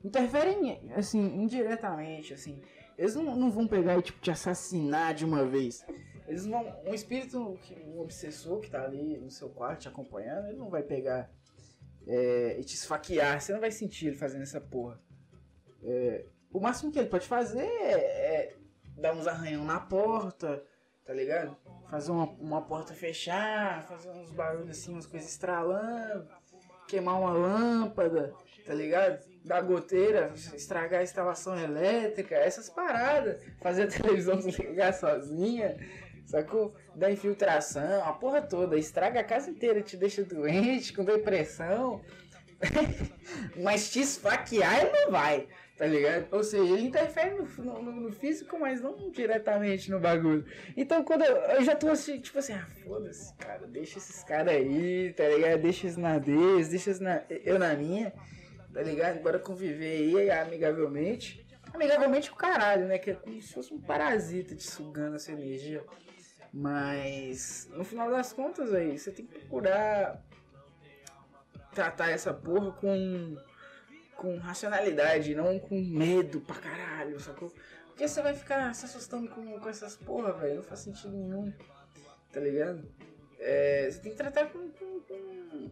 interferem, 0.04 0.80
assim, 0.94 1.20
indiretamente, 1.20 2.32
assim. 2.32 2.60
Eles 2.96 3.14
não, 3.14 3.36
não 3.36 3.50
vão 3.50 3.66
pegar 3.66 3.96
e, 3.98 4.02
tipo, 4.02 4.20
te 4.20 4.30
assassinar 4.30 5.14
de 5.14 5.24
uma 5.24 5.44
vez. 5.44 5.84
Eles 6.26 6.46
vão... 6.46 6.64
Um 6.84 6.94
espírito, 6.94 7.58
um 7.86 8.00
obsessor 8.00 8.60
que 8.60 8.70
tá 8.70 8.84
ali 8.84 9.18
no 9.18 9.30
seu 9.30 9.48
quarto 9.48 9.82
te 9.82 9.88
acompanhando, 9.88 10.48
ele 10.48 10.58
não 10.58 10.68
vai 10.68 10.82
pegar 10.82 11.30
é, 12.08 12.56
e 12.58 12.64
te 12.64 12.74
esfaquear. 12.74 13.40
Você 13.40 13.52
não 13.52 13.60
vai 13.60 13.70
sentir 13.70 14.08
ele 14.08 14.16
fazendo 14.16 14.42
essa 14.42 14.60
porra. 14.60 14.98
É, 15.84 16.24
o 16.50 16.58
máximo 16.58 16.90
que 16.90 16.98
ele 16.98 17.08
pode 17.08 17.28
fazer 17.28 17.60
é, 17.60 17.92
é 17.92 18.56
dar 18.96 19.14
uns 19.14 19.26
arranhão 19.26 19.64
na 19.64 19.78
porta, 19.78 20.64
tá 21.04 21.12
ligado? 21.12 21.56
Fazer 21.90 22.10
uma, 22.10 22.24
uma 22.24 22.62
porta 22.62 22.94
fechar, 22.94 23.84
fazer 23.84 24.10
uns 24.10 24.32
barulhos 24.32 24.70
assim, 24.70 24.92
umas 24.92 25.06
coisas 25.06 25.30
estralando, 25.30 26.26
queimar 26.88 27.20
uma 27.20 27.32
lâmpada, 27.32 28.34
tá 28.66 28.74
ligado? 28.74 29.22
da 29.48 29.60
goteira, 29.62 30.30
estragar 30.54 31.00
a 31.00 31.02
instalação 31.02 31.58
elétrica, 31.58 32.34
essas 32.34 32.68
paradas, 32.68 33.42
fazer 33.60 33.84
a 33.84 33.86
televisão 33.86 34.36
desligar 34.38 34.92
sozinha, 34.92 35.76
sacou? 36.30 36.74
Da 36.94 37.10
infiltração, 37.10 38.04
a 38.04 38.12
porra 38.12 38.42
toda, 38.42 38.76
estraga 38.76 39.20
a 39.20 39.24
casa 39.24 39.50
inteira, 39.50 39.80
te 39.82 39.96
deixa 39.96 40.22
doente, 40.22 40.92
com 40.92 41.04
depressão. 41.04 42.00
mas 43.62 43.90
te 43.90 44.00
esfaquear 44.00 44.80
ele 44.80 44.90
não 44.90 45.12
vai, 45.12 45.46
tá 45.76 45.86
ligado? 45.86 46.26
Ou 46.32 46.42
seja, 46.42 46.64
ele 46.64 46.88
interfere 46.88 47.36
no, 47.36 47.82
no, 47.82 47.92
no, 47.92 48.12
físico, 48.12 48.58
mas 48.58 48.80
não 48.80 49.10
diretamente 49.12 49.88
no 49.92 50.00
bagulho. 50.00 50.44
Então 50.76 51.04
quando 51.04 51.22
eu, 51.22 51.36
eu 51.36 51.62
já 51.62 51.76
tô 51.76 51.88
assim, 51.88 52.20
tipo 52.20 52.40
assim, 52.40 52.54
ah, 52.54 52.66
foda-se, 52.84 53.32
cara, 53.34 53.64
deixa 53.66 53.98
esses 53.98 54.24
caras 54.24 54.54
aí, 54.54 55.12
tá 55.12 55.28
ligado? 55.28 55.60
Deixa 55.62 55.86
eles 55.86 55.96
na 55.96 56.18
deles, 56.18 56.68
deixa 56.68 56.98
na, 56.98 57.22
eu 57.44 57.60
na 57.60 57.74
minha 57.74 58.12
tá 58.72 58.82
ligado? 58.82 59.20
Bora 59.20 59.38
conviver 59.38 60.16
aí 60.16 60.30
amigavelmente. 60.30 61.44
Amigavelmente 61.72 62.30
o 62.30 62.34
caralho, 62.34 62.86
né? 62.86 62.98
Que 62.98 63.10
é 63.10 63.14
como 63.14 63.40
se 63.40 63.52
fosse 63.52 63.74
um 63.74 63.80
parasita 63.80 64.54
te 64.54 64.62
sugando 64.62 65.16
essa 65.16 65.32
energia. 65.32 65.82
Mas, 66.52 67.68
no 67.72 67.84
final 67.84 68.10
das 68.10 68.32
contas, 68.32 68.72
aí, 68.72 68.98
você 68.98 69.10
tem 69.10 69.26
que 69.26 69.38
procurar 69.38 70.22
tratar 71.72 72.10
essa 72.10 72.32
porra 72.32 72.72
com, 72.72 73.36
com 74.16 74.36
racionalidade, 74.38 75.34
não 75.34 75.58
com 75.60 75.80
medo 75.80 76.40
pra 76.40 76.56
caralho, 76.56 77.20
sacou? 77.20 77.52
Porque 77.88 78.08
você 78.08 78.22
vai 78.22 78.34
ficar 78.34 78.74
se 78.74 78.84
assustando 78.84 79.28
com, 79.28 79.58
com 79.58 79.68
essas 79.68 79.96
porra, 79.96 80.32
velho. 80.32 80.56
Não 80.56 80.62
faz 80.62 80.80
sentido 80.80 81.16
nenhum, 81.16 81.52
tá 82.32 82.40
ligado? 82.40 82.88
É, 83.38 83.88
você 83.90 84.00
tem 84.00 84.12
que 84.12 84.18
tratar 84.18 84.46
com, 84.46 84.70
com, 84.70 85.00
com, 85.00 85.70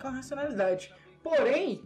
com 0.00 0.08
racionalidade. 0.08 0.94
Porém, 1.22 1.82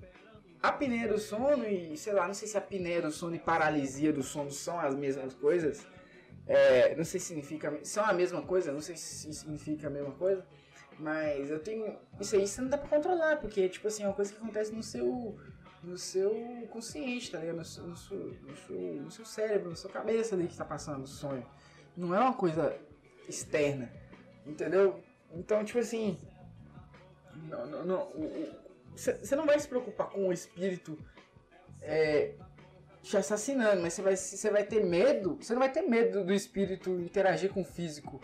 a 0.63 0.71
do 1.07 1.19
sono 1.19 1.67
e, 1.67 1.97
sei 1.97 2.13
lá, 2.13 2.27
não 2.27 2.35
sei 2.35 2.49
se 2.49 2.57
a 2.57 3.01
do 3.01 3.11
sono 3.11 3.37
e 3.37 3.39
paralisia 3.39 4.13
do 4.13 4.23
sono 4.23 4.51
são 4.51 4.79
as 4.81 4.95
mesmas 4.95 5.35
coisas. 5.35 5.87
É, 6.49 6.97
não 6.97 7.05
sei 7.05 7.21
se 7.21 7.27
significa. 7.27 7.79
São 7.85 8.05
a 8.05 8.13
mesma 8.13 8.41
coisa, 8.41 8.73
não 8.73 8.81
sei 8.81 8.97
se 8.97 9.33
significa 9.35 9.87
a 9.87 9.91
mesma 9.91 10.13
coisa. 10.13 10.45
Mas 10.99 11.51
eu 11.51 11.61
tenho. 11.61 11.97
Isso 12.19 12.35
aí 12.35 12.47
você 12.47 12.63
não 12.63 12.71
dá 12.71 12.79
pra 12.79 12.89
controlar, 12.89 13.37
porque, 13.37 13.69
tipo 13.69 13.87
assim, 13.87 14.03
é 14.03 14.07
uma 14.07 14.15
coisa 14.15 14.33
que 14.33 14.39
acontece 14.39 14.73
no 14.73 14.83
seu. 14.83 15.39
No 15.81 15.97
seu 15.97 16.35
consciente, 16.71 17.31
tá 17.31 17.39
ligado? 17.39 17.59
No, 17.59 17.65
seu, 17.65 17.85
no, 17.85 17.97
seu, 17.97 18.17
no, 18.17 19.11
seu, 19.13 19.25
cérebro, 19.25 19.71
na 19.71 19.77
sua 19.77 19.89
cabeça 19.89 20.35
ali 20.35 20.49
que 20.49 20.57
tá 20.57 20.65
passando 20.65 21.05
o 21.05 21.07
sonho. 21.07 21.47
Não 21.97 22.13
é 22.13 22.19
uma 22.19 22.35
coisa 22.35 22.77
externa, 23.29 23.93
entendeu? 24.45 25.01
Então, 25.33 25.65
tipo 25.65 25.79
assim. 25.79 26.19
Não, 27.49 27.65
não, 27.65 27.85
não, 27.85 28.13
você 28.97 29.37
não 29.37 29.47
vai 29.47 29.59
se 29.61 29.69
preocupar 29.69 30.09
com 30.09 30.27
o 30.27 30.33
espírito 30.33 30.99
é, 31.81 32.35
te 33.03 33.17
assassinando, 33.17 33.81
mas 33.83 33.95
você 33.95 34.03
vai, 34.03 34.17
você 34.17 34.51
vai 34.51 34.65
ter 34.65 34.85
medo. 34.85 35.39
Você 35.41 35.53
não 35.53 35.61
vai 35.61 35.71
ter 35.71 35.83
medo 35.83 36.25
do 36.25 36.33
espírito 36.33 36.91
interagir 37.01 37.51
com 37.53 37.63
o 37.63 37.65
físico. 37.65 38.21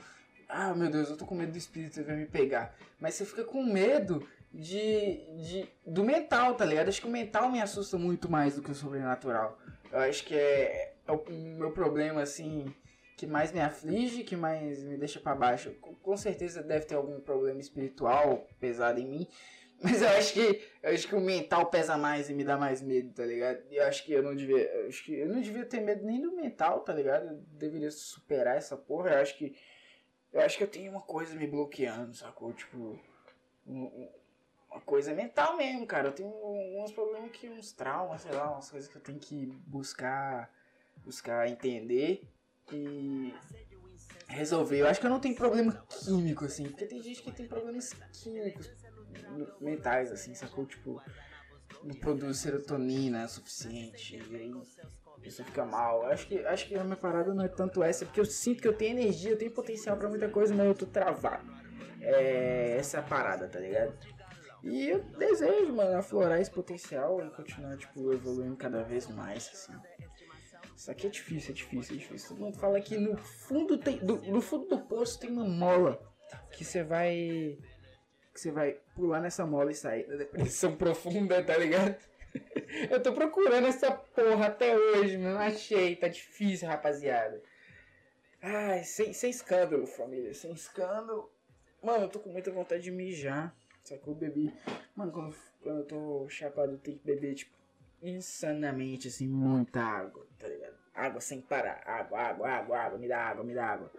Ah, 0.48 0.74
meu 0.74 0.90
Deus, 0.90 1.10
eu 1.10 1.16
tô 1.16 1.24
com 1.24 1.34
medo 1.34 1.52
do 1.52 1.58
espírito, 1.58 1.98
ele 1.98 2.06
vai 2.06 2.16
me 2.16 2.26
pegar. 2.26 2.74
Mas 3.00 3.14
você 3.14 3.24
fica 3.24 3.44
com 3.44 3.64
medo 3.64 4.26
de, 4.52 5.20
de 5.36 5.68
do 5.84 6.04
mental, 6.04 6.54
tá 6.54 6.64
ligado? 6.64 6.88
Acho 6.88 7.00
que 7.00 7.08
o 7.08 7.10
mental 7.10 7.50
me 7.50 7.60
assusta 7.60 7.98
muito 7.98 8.30
mais 8.30 8.54
do 8.54 8.62
que 8.62 8.70
o 8.70 8.74
sobrenatural. 8.74 9.58
Eu 9.90 9.98
acho 10.00 10.24
que 10.24 10.34
é, 10.34 10.94
é 11.06 11.12
o 11.12 11.24
meu 11.30 11.72
problema, 11.72 12.22
assim, 12.22 12.72
que 13.16 13.26
mais 13.26 13.52
me 13.52 13.60
aflige, 13.60 14.22
que 14.22 14.36
mais 14.36 14.82
me 14.82 14.96
deixa 14.96 15.18
para 15.18 15.34
baixo. 15.34 15.72
Com 16.02 16.16
certeza 16.16 16.62
deve 16.62 16.84
ter 16.84 16.94
algum 16.94 17.20
problema 17.20 17.60
espiritual 17.60 18.46
pesado 18.60 19.00
em 19.00 19.06
mim. 19.06 19.28
Mas 19.84 20.00
eu 20.00 20.08
acho 20.08 20.32
que 20.32 20.62
eu 20.82 20.94
acho 20.94 21.06
que 21.06 21.14
o 21.14 21.20
mental 21.20 21.66
pesa 21.66 21.98
mais 21.98 22.30
e 22.30 22.34
me 22.34 22.42
dá 22.42 22.56
mais 22.56 22.80
medo, 22.80 23.12
tá 23.12 23.26
ligado? 23.26 23.62
Eu 23.70 23.84
acho 23.84 24.02
que 24.02 24.14
eu 24.14 24.22
não 24.22 24.34
devia, 24.34 24.56
eu 24.56 24.88
acho 24.88 25.04
que 25.04 25.12
eu 25.12 25.28
não 25.28 25.42
devia 25.42 25.66
ter 25.66 25.80
medo 25.82 26.06
nem 26.06 26.22
do 26.22 26.34
mental, 26.34 26.80
tá 26.80 26.94
ligado? 26.94 27.26
Eu 27.26 27.36
deveria 27.58 27.90
superar 27.90 28.56
essa 28.56 28.78
porra. 28.78 29.10
Eu 29.10 29.20
acho 29.20 29.36
que 29.36 29.54
eu 30.32 30.40
acho 30.40 30.56
que 30.56 30.64
eu 30.64 30.68
tenho 30.68 30.90
uma 30.90 31.02
coisa 31.02 31.34
me 31.34 31.46
bloqueando, 31.46 32.14
sacou? 32.16 32.50
Tipo, 32.54 32.98
um, 33.66 34.08
uma 34.70 34.80
coisa 34.80 35.12
mental 35.12 35.54
mesmo, 35.58 35.86
cara. 35.86 36.08
Eu 36.08 36.12
tenho 36.12 36.32
uns 36.82 36.90
problemas 36.90 37.30
que, 37.32 37.46
uns 37.50 37.70
traumas, 37.72 38.22
sei 38.22 38.32
lá, 38.32 38.52
umas 38.52 38.70
coisas 38.70 38.90
que 38.90 38.96
eu 38.96 39.02
tenho 39.02 39.18
que 39.18 39.44
buscar, 39.66 40.50
buscar 41.04 41.46
entender 41.46 42.26
e 42.72 43.34
resolver. 44.28 44.78
Eu 44.78 44.88
acho 44.88 44.98
que 44.98 45.04
eu 45.04 45.10
não 45.10 45.20
tenho 45.20 45.36
problema 45.36 45.84
químico, 45.90 46.46
assim, 46.46 46.70
porque 46.70 46.86
tem 46.86 47.02
gente 47.02 47.22
que 47.22 47.30
tem 47.30 47.46
problemas 47.46 47.92
químicos 48.14 48.83
mentais, 49.60 50.12
assim, 50.12 50.34
sacou? 50.34 50.66
Tipo, 50.66 51.00
não 51.82 51.94
produz 51.94 52.38
serotonina 52.38 53.26
suficiente, 53.28 54.16
e 54.30 54.36
aí 54.36 54.52
isso 55.22 55.44
fica 55.44 55.64
mal. 55.64 56.06
Acho 56.06 56.26
que, 56.26 56.38
acho 56.46 56.68
que 56.68 56.74
a 56.74 56.84
minha 56.84 56.96
parada 56.96 57.32
não 57.34 57.44
é 57.44 57.48
tanto 57.48 57.82
essa, 57.82 58.04
porque 58.04 58.20
eu 58.20 58.24
sinto 58.24 58.62
que 58.62 58.68
eu 58.68 58.76
tenho 58.76 58.98
energia, 58.98 59.30
eu 59.30 59.38
tenho 59.38 59.50
potencial 59.50 59.96
para 59.96 60.08
muita 60.08 60.28
coisa, 60.28 60.54
mas 60.54 60.66
eu 60.66 60.74
tô 60.74 60.86
travado. 60.86 61.50
É 62.00 62.76
essa 62.76 62.98
é 62.98 63.02
parada, 63.02 63.48
tá 63.48 63.58
ligado? 63.58 63.96
E 64.62 64.88
eu 64.88 65.02
desejo, 65.18 65.72
mano, 65.74 65.96
aflorar 65.96 66.40
esse 66.40 66.50
potencial 66.50 67.24
e 67.24 67.30
continuar, 67.30 67.76
tipo, 67.76 68.12
evoluindo 68.12 68.56
cada 68.56 68.82
vez 68.82 69.06
mais, 69.08 69.50
assim. 69.52 69.72
Isso 70.76 70.90
aqui 70.90 71.06
é 71.06 71.10
difícil, 71.10 71.50
é 71.50 71.54
difícil, 71.54 71.94
é 71.94 71.98
difícil. 71.98 72.28
Todo 72.30 72.40
mundo 72.40 72.58
fala 72.58 72.80
que 72.80 72.96
no 72.96 73.16
fundo 73.16 73.78
tem. 73.78 73.98
Do, 73.98 74.16
no 74.22 74.40
fundo 74.40 74.66
do 74.66 74.80
poço 74.80 75.20
tem 75.20 75.30
uma 75.30 75.46
mola. 75.46 76.00
Que 76.50 76.64
você 76.64 76.82
vai. 76.82 77.58
Que 78.34 78.40
você 78.40 78.50
vai 78.50 78.76
pular 78.94 79.20
nessa 79.20 79.46
mola 79.46 79.70
e 79.70 79.74
sair 79.74 80.04
da 80.10 80.16
depressão 80.16 80.76
profunda, 80.76 81.42
tá 81.42 81.56
ligado? 81.56 81.96
Eu 82.90 83.00
tô 83.00 83.12
procurando 83.12 83.68
essa 83.68 83.92
porra 83.92 84.46
até 84.46 84.76
hoje, 84.76 85.16
não 85.16 85.38
achei. 85.38 85.94
Tá 85.94 86.08
difícil, 86.08 86.68
rapaziada. 86.68 87.40
Ai, 88.42 88.82
sem, 88.82 89.12
sem 89.12 89.30
escândalo, 89.30 89.86
família. 89.86 90.34
Sem 90.34 90.52
escândalo. 90.52 91.30
Mano, 91.82 92.04
eu 92.04 92.08
tô 92.08 92.18
com 92.18 92.30
muita 92.30 92.50
vontade 92.50 92.82
de 92.82 92.90
mijar. 92.90 93.54
Sacou? 93.84 94.14
Bebi. 94.14 94.52
Mano, 94.96 95.12
quando, 95.12 95.36
quando 95.62 95.78
eu 95.78 95.84
tô 95.84 96.28
chapado, 96.28 96.72
eu 96.72 96.78
tenho 96.78 96.98
que 96.98 97.06
beber, 97.06 97.34
tipo, 97.34 97.56
insanamente, 98.02 99.08
assim, 99.08 99.28
muita 99.28 99.80
água, 99.80 100.26
tá 100.38 100.48
ligado? 100.48 100.74
Água 100.92 101.20
sem 101.20 101.40
parar. 101.40 101.82
Água, 101.86 102.18
água, 102.18 102.48
água, 102.48 102.78
água. 102.78 102.98
Me 102.98 103.08
dá 103.08 103.18
água, 103.18 103.44
me 103.44 103.54
dá 103.54 103.66
água. 103.66 103.90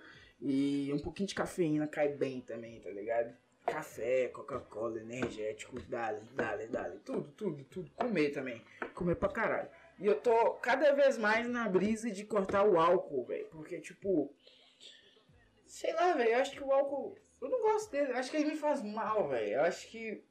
E 0.41 0.91
um 0.93 0.99
pouquinho 0.99 1.27
de 1.27 1.35
cafeína 1.35 1.87
cai 1.87 2.09
bem 2.09 2.41
também, 2.41 2.79
tá 2.81 2.89
ligado? 2.89 3.35
Café, 3.65 4.27
Coca-Cola, 4.29 4.99
energético, 4.99 5.79
dale, 5.81 6.21
dale, 6.33 6.67
dale. 6.67 6.99
Tudo, 6.99 7.31
tudo, 7.31 7.63
tudo. 7.65 7.91
Comer 7.91 8.31
também. 8.31 8.63
Comer 8.93 9.15
pra 9.15 9.29
caralho. 9.29 9.69
E 9.99 10.05
eu 10.05 10.19
tô 10.19 10.51
cada 10.55 10.93
vez 10.93 11.17
mais 11.17 11.47
na 11.47 11.67
brisa 11.67 12.11
de 12.11 12.25
cortar 12.25 12.63
o 12.63 12.79
álcool, 12.79 13.25
velho. 13.25 13.47
Porque, 13.47 13.79
tipo. 13.79 14.33
Sei 15.65 15.93
lá, 15.93 16.13
velho. 16.13 16.31
Eu 16.31 16.39
acho 16.39 16.51
que 16.51 16.63
o 16.63 16.71
álcool 16.71 17.17
eu 17.41 17.49
não 17.49 17.61
gosto 17.61 17.91
dele. 17.91 18.11
Eu 18.11 18.17
acho 18.17 18.31
que 18.31 18.37
ele 18.37 18.51
me 18.51 18.55
faz 18.55 18.81
mal, 18.81 19.27
velho. 19.27 19.53
Eu 19.53 19.61
acho 19.61 19.87
que. 19.87 20.23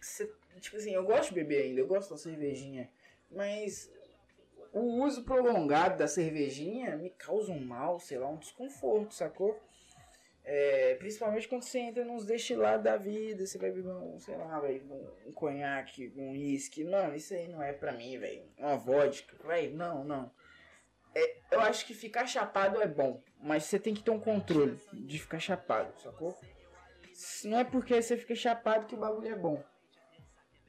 Cê, 0.00 0.30
tipo 0.60 0.76
assim, 0.76 0.92
eu 0.94 1.04
gosto 1.04 1.30
de 1.30 1.36
beber 1.36 1.62
ainda, 1.62 1.80
eu 1.80 1.86
gosto 1.86 2.10
da 2.10 2.16
cervejinha. 2.16 2.90
Mas 3.30 3.90
o 4.72 5.02
uso 5.02 5.24
prolongado 5.24 5.98
da 5.98 6.06
cervejinha 6.06 6.96
me 6.96 7.10
causa 7.10 7.52
um 7.52 7.64
mal, 7.64 7.98
sei 7.98 8.18
lá, 8.18 8.28
um 8.28 8.36
desconforto, 8.36 9.14
sacou? 9.14 9.58
É, 10.46 10.94
principalmente 10.96 11.48
quando 11.48 11.62
você 11.62 11.78
entra 11.78 12.04
nos 12.04 12.26
destilados 12.26 12.84
da 12.84 12.98
vida, 12.98 13.46
você 13.46 13.56
vai 13.56 13.70
beber 13.70 13.94
um, 13.94 14.18
sei 14.18 14.36
lá, 14.36 14.60
véio, 14.60 14.82
um, 15.26 15.32
conhaque, 15.32 16.12
um 16.16 16.32
uísque. 16.32 16.84
Mano, 16.84 17.14
isso 17.14 17.32
aí 17.32 17.48
não 17.48 17.62
é 17.62 17.72
pra 17.72 17.92
mim, 17.92 18.18
velho. 18.18 18.44
Uma 18.58 18.76
vodka, 18.76 19.34
velho, 19.46 19.74
não, 19.74 20.04
não. 20.04 20.30
É, 21.14 21.36
eu 21.52 21.60
acho 21.60 21.86
que 21.86 21.94
ficar 21.94 22.26
chapado 22.26 22.82
é 22.82 22.86
bom, 22.86 23.22
mas 23.40 23.64
você 23.64 23.78
tem 23.78 23.94
que 23.94 24.02
ter 24.02 24.10
um 24.10 24.20
controle 24.20 24.78
de 24.92 25.18
ficar 25.18 25.38
chapado, 25.38 25.98
sacou? 26.00 26.36
Não 27.44 27.58
é 27.58 27.64
porque 27.64 28.02
você 28.02 28.16
fica 28.16 28.34
chapado 28.34 28.86
que 28.86 28.94
o 28.94 28.98
bagulho 28.98 29.28
é 29.28 29.36
bom. 29.36 29.64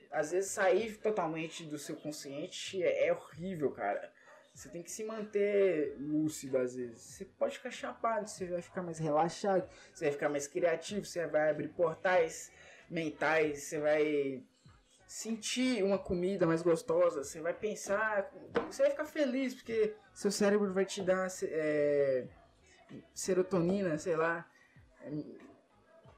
Às 0.09 0.31
vezes 0.31 0.51
sair 0.51 0.95
totalmente 0.97 1.65
do 1.65 1.77
seu 1.77 1.97
consciente 1.97 2.81
é, 2.81 3.07
é 3.07 3.13
horrível, 3.13 3.71
cara. 3.71 4.13
Você 4.55 4.69
tem 4.69 4.81
que 4.81 4.89
se 4.89 5.03
manter 5.03 5.97
lúcido 5.99 6.57
às 6.57 6.75
vezes. 6.75 7.01
Você 7.01 7.25
pode 7.25 7.57
ficar 7.57 7.71
chapado, 7.71 8.29
você 8.29 8.45
vai 8.45 8.61
ficar 8.61 8.81
mais 8.81 8.97
relaxado, 8.97 9.69
você 9.93 10.05
vai 10.05 10.13
ficar 10.13 10.29
mais 10.29 10.47
criativo, 10.47 11.05
você 11.05 11.27
vai 11.27 11.49
abrir 11.49 11.67
portais 11.67 12.49
mentais, 12.89 13.63
você 13.63 13.79
vai 13.79 14.41
sentir 15.05 15.83
uma 15.83 15.99
comida 15.99 16.47
mais 16.47 16.61
gostosa, 16.61 17.25
você 17.25 17.41
vai 17.41 17.53
pensar, 17.53 18.31
você 18.65 18.83
vai 18.83 18.91
ficar 18.91 19.05
feliz 19.05 19.53
porque 19.53 19.93
seu 20.13 20.31
cérebro 20.31 20.73
vai 20.73 20.85
te 20.85 21.01
dar 21.01 21.27
é, 21.43 22.25
serotonina, 23.13 23.97
sei 23.97 24.15
lá. 24.15 24.49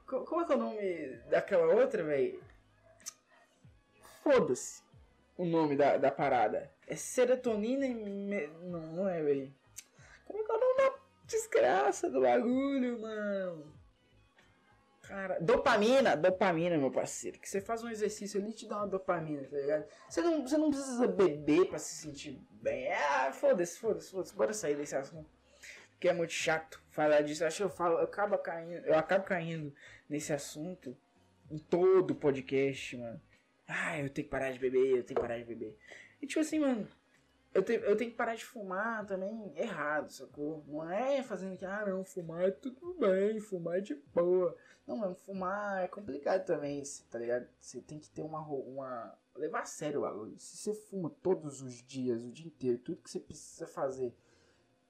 Como 0.06 0.42
é 0.42 0.46
que 0.46 0.52
é 0.52 0.56
o 0.56 0.58
nome 0.58 1.16
daquela 1.28 1.74
outra, 1.74 2.04
velho? 2.04 2.40
Foda-se 4.22 4.80
o 5.36 5.44
nome 5.44 5.76
da, 5.76 5.96
da 5.96 6.10
parada. 6.12 6.77
É 6.88 6.96
serotonina 6.96 7.86
e. 7.86 7.94
Me... 7.94 8.46
Não, 8.62 8.80
não 8.80 9.08
é, 9.08 9.22
velho. 9.22 9.54
Como 10.24 10.40
é 10.40 10.44
que 10.44 10.50
é 10.50 10.54
o 10.54 10.60
nome 10.60 10.76
da 10.76 10.98
desgraça 11.26 12.10
do 12.10 12.20
bagulho, 12.20 13.00
mano? 13.00 13.78
Cara, 15.02 15.38
dopamina, 15.40 16.14
dopamina, 16.16 16.76
meu 16.76 16.90
parceiro. 16.90 17.38
Que 17.38 17.48
você 17.48 17.60
faz 17.60 17.82
um 17.82 17.88
exercício 17.88 18.40
ali 18.40 18.52
te 18.52 18.66
dá 18.66 18.76
uma 18.78 18.86
dopamina, 18.86 19.42
tá 19.44 19.56
ligado? 19.56 19.86
Você 20.08 20.20
não, 20.20 20.46
você 20.46 20.58
não 20.58 20.70
precisa 20.70 21.06
beber 21.06 21.66
pra 21.66 21.78
se 21.78 21.94
sentir 21.94 22.38
bem. 22.50 22.92
Ah, 22.92 23.32
foda-se, 23.32 23.78
foda-se, 23.78 24.10
foda-se. 24.10 24.34
Bora 24.34 24.52
sair 24.52 24.76
desse 24.76 24.94
assunto. 24.94 25.28
Porque 25.92 26.08
é 26.08 26.12
muito 26.12 26.32
chato 26.32 26.82
falar 26.90 27.22
disso. 27.22 27.44
Acho 27.44 27.56
que 27.56 27.62
eu 27.62 27.70
falo, 27.70 27.98
eu 27.98 28.04
acabo 28.04 28.36
caindo, 28.38 28.86
eu 28.86 28.98
acabo 28.98 29.24
caindo 29.24 29.74
nesse 30.08 30.32
assunto 30.32 30.96
em 31.50 31.58
todo 31.58 32.14
podcast, 32.14 32.96
mano. 32.96 33.20
Ah, 33.66 33.98
eu 33.98 34.10
tenho 34.10 34.26
que 34.26 34.30
parar 34.30 34.52
de 34.52 34.58
beber, 34.58 34.98
eu 34.98 35.04
tenho 35.04 35.16
que 35.16 35.26
parar 35.26 35.38
de 35.38 35.44
beber. 35.44 35.76
E 36.20 36.26
tipo 36.26 36.40
assim, 36.40 36.58
mano, 36.58 36.86
eu, 37.54 37.62
te, 37.62 37.72
eu 37.72 37.96
tenho 37.96 38.10
que 38.10 38.16
parar 38.16 38.34
de 38.34 38.44
fumar 38.44 39.06
também 39.06 39.52
errado, 39.56 40.10
sacou? 40.10 40.64
Não 40.66 40.88
é 40.88 41.22
fazendo 41.22 41.56
que, 41.56 41.64
ah, 41.64 41.86
não, 41.86 42.04
fumar 42.04 42.42
é 42.42 42.50
tudo 42.50 42.94
bem, 42.94 43.40
fumar 43.40 43.78
é 43.78 43.80
de 43.80 43.94
boa. 43.94 44.56
Não, 44.86 44.96
mano, 44.96 45.14
fumar 45.14 45.82
é 45.82 45.88
complicado 45.88 46.44
também, 46.44 46.82
tá 47.10 47.18
ligado? 47.18 47.48
Você 47.60 47.80
tem 47.80 47.98
que 47.98 48.10
ter 48.10 48.22
uma, 48.22 48.40
uma. 48.40 49.18
levar 49.34 49.60
a 49.62 49.66
sério 49.66 50.00
o 50.00 50.02
bagulho. 50.02 50.38
Se 50.38 50.56
você 50.56 50.74
fuma 50.74 51.10
todos 51.22 51.62
os 51.62 51.74
dias, 51.74 52.22
o 52.22 52.30
dia 52.30 52.46
inteiro, 52.46 52.78
tudo 52.78 53.02
que 53.02 53.10
você 53.10 53.20
precisa 53.20 53.66
fazer, 53.66 54.14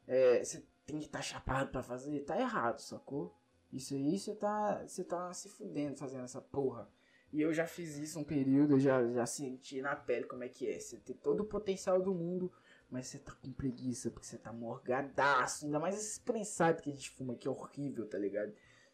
é, 0.06 0.42
você 0.42 0.64
tem 0.84 0.98
que 0.98 1.06
estar 1.06 1.18
tá 1.18 1.22
chapado 1.22 1.70
pra 1.70 1.82
fazer, 1.82 2.20
tá 2.20 2.38
errado, 2.38 2.80
sacou? 2.80 3.34
Isso 3.72 3.94
aí 3.94 4.18
você 4.18 4.34
tá, 4.34 4.86
você 4.86 5.04
tá 5.04 5.32
se 5.32 5.48
fudendo 5.48 5.96
fazendo 5.96 6.24
essa 6.24 6.40
porra. 6.40 6.88
E 7.32 7.42
eu 7.42 7.52
já 7.52 7.66
fiz 7.66 7.98
isso 7.98 8.18
um 8.18 8.24
período, 8.24 8.74
eu 8.74 8.80
já, 8.80 9.06
já 9.08 9.26
senti 9.26 9.82
na 9.82 9.94
pele 9.94 10.24
como 10.24 10.44
é 10.44 10.48
que 10.48 10.66
é. 10.66 10.78
Você 10.78 10.96
ter 10.96 11.14
todo 11.14 11.40
o 11.40 11.46
potencial 11.46 12.00
do 12.00 12.14
mundo, 12.14 12.50
mas 12.90 13.06
você 13.06 13.18
tá 13.18 13.32
com 13.32 13.52
preguiça, 13.52 14.10
porque 14.10 14.26
você 14.26 14.38
tá 14.38 14.52
morgadaço. 14.52 15.66
Ainda 15.66 15.78
mais 15.78 15.94
esse 15.96 16.20
prensado 16.20 16.82
que 16.82 16.90
a 16.90 16.92
gente 16.92 17.10
fuma 17.10 17.34
que 17.34 17.46
é 17.46 17.50
horrível, 17.50 18.08
tá 18.08 18.16
ligado? 18.16 18.52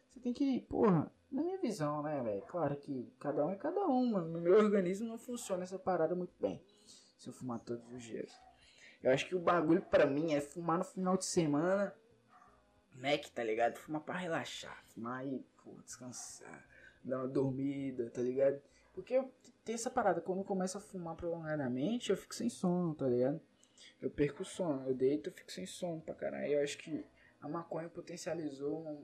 Você 0.09 0.19
tem 0.19 0.33
que, 0.33 0.61
porra, 0.61 1.09
na 1.31 1.43
minha 1.43 1.57
visão, 1.59 2.03
né, 2.03 2.21
velho? 2.21 2.41
Claro 2.43 2.75
que 2.75 3.09
cada 3.19 3.45
um 3.45 3.51
é 3.51 3.55
cada 3.55 3.87
um, 3.87 4.11
mano. 4.11 4.27
No 4.27 4.41
meu 4.41 4.57
organismo 4.57 5.07
não 5.07 5.17
funciona 5.17 5.63
essa 5.63 5.79
parada 5.79 6.13
muito 6.13 6.33
bem. 6.39 6.61
Se 7.17 7.29
eu 7.29 7.33
fumar 7.33 7.59
todos 7.59 7.89
os 7.93 8.03
dias. 8.03 8.31
Eu 9.01 9.11
acho 9.11 9.27
que 9.27 9.35
o 9.35 9.39
bagulho 9.39 9.81
pra 9.81 10.05
mim 10.05 10.33
é 10.33 10.41
fumar 10.41 10.77
no 10.77 10.83
final 10.83 11.15
de 11.15 11.25
semana. 11.25 11.95
Mac, 12.93 13.25
tá 13.33 13.43
ligado? 13.43 13.77
Fumar 13.77 14.01
pra 14.01 14.15
relaxar. 14.15 14.83
Fumar 14.87 15.19
aí, 15.19 15.45
pô, 15.63 15.71
descansar 15.83 16.65
dar 17.05 17.19
uma 17.19 17.27
dormida, 17.27 18.09
tá 18.09 18.21
ligado? 18.21 18.61
Porque 18.93 19.23
tenho 19.63 19.75
essa 19.75 19.89
parada, 19.89 20.21
quando 20.21 20.39
eu 20.39 20.45
começo 20.45 20.77
a 20.77 20.81
fumar 20.81 21.15
prolongadamente, 21.15 22.09
eu 22.09 22.17
fico 22.17 22.33
sem 22.33 22.49
sono, 22.49 22.95
tá 22.95 23.07
ligado? 23.07 23.39
Eu 24.01 24.09
perco 24.09 24.41
o 24.41 24.45
sono, 24.45 24.87
eu 24.87 24.93
deito, 24.93 25.29
eu 25.29 25.33
fico 25.33 25.51
sem 25.51 25.65
sono 25.65 26.01
pra 26.01 26.15
caralho. 26.15 26.53
Eu 26.53 26.63
acho 26.63 26.77
que 26.77 27.05
a 27.41 27.47
maconha 27.47 27.89
potencializou 27.89 28.81
uma 28.81 28.97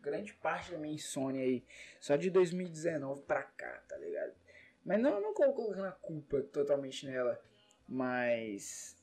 grande 0.00 0.32
parte 0.34 0.72
da 0.72 0.78
minha 0.78 0.94
insônia 0.94 1.42
aí, 1.42 1.64
só 2.00 2.16
de 2.16 2.30
2019 2.30 3.22
pra 3.22 3.42
cá, 3.42 3.82
tá 3.88 3.96
ligado? 3.98 4.34
Mas 4.84 5.00
não, 5.00 5.20
não 5.20 5.32
colocando 5.32 5.84
a 5.84 5.92
culpa 5.92 6.42
totalmente 6.42 7.06
nela, 7.06 7.40
mas. 7.86 8.96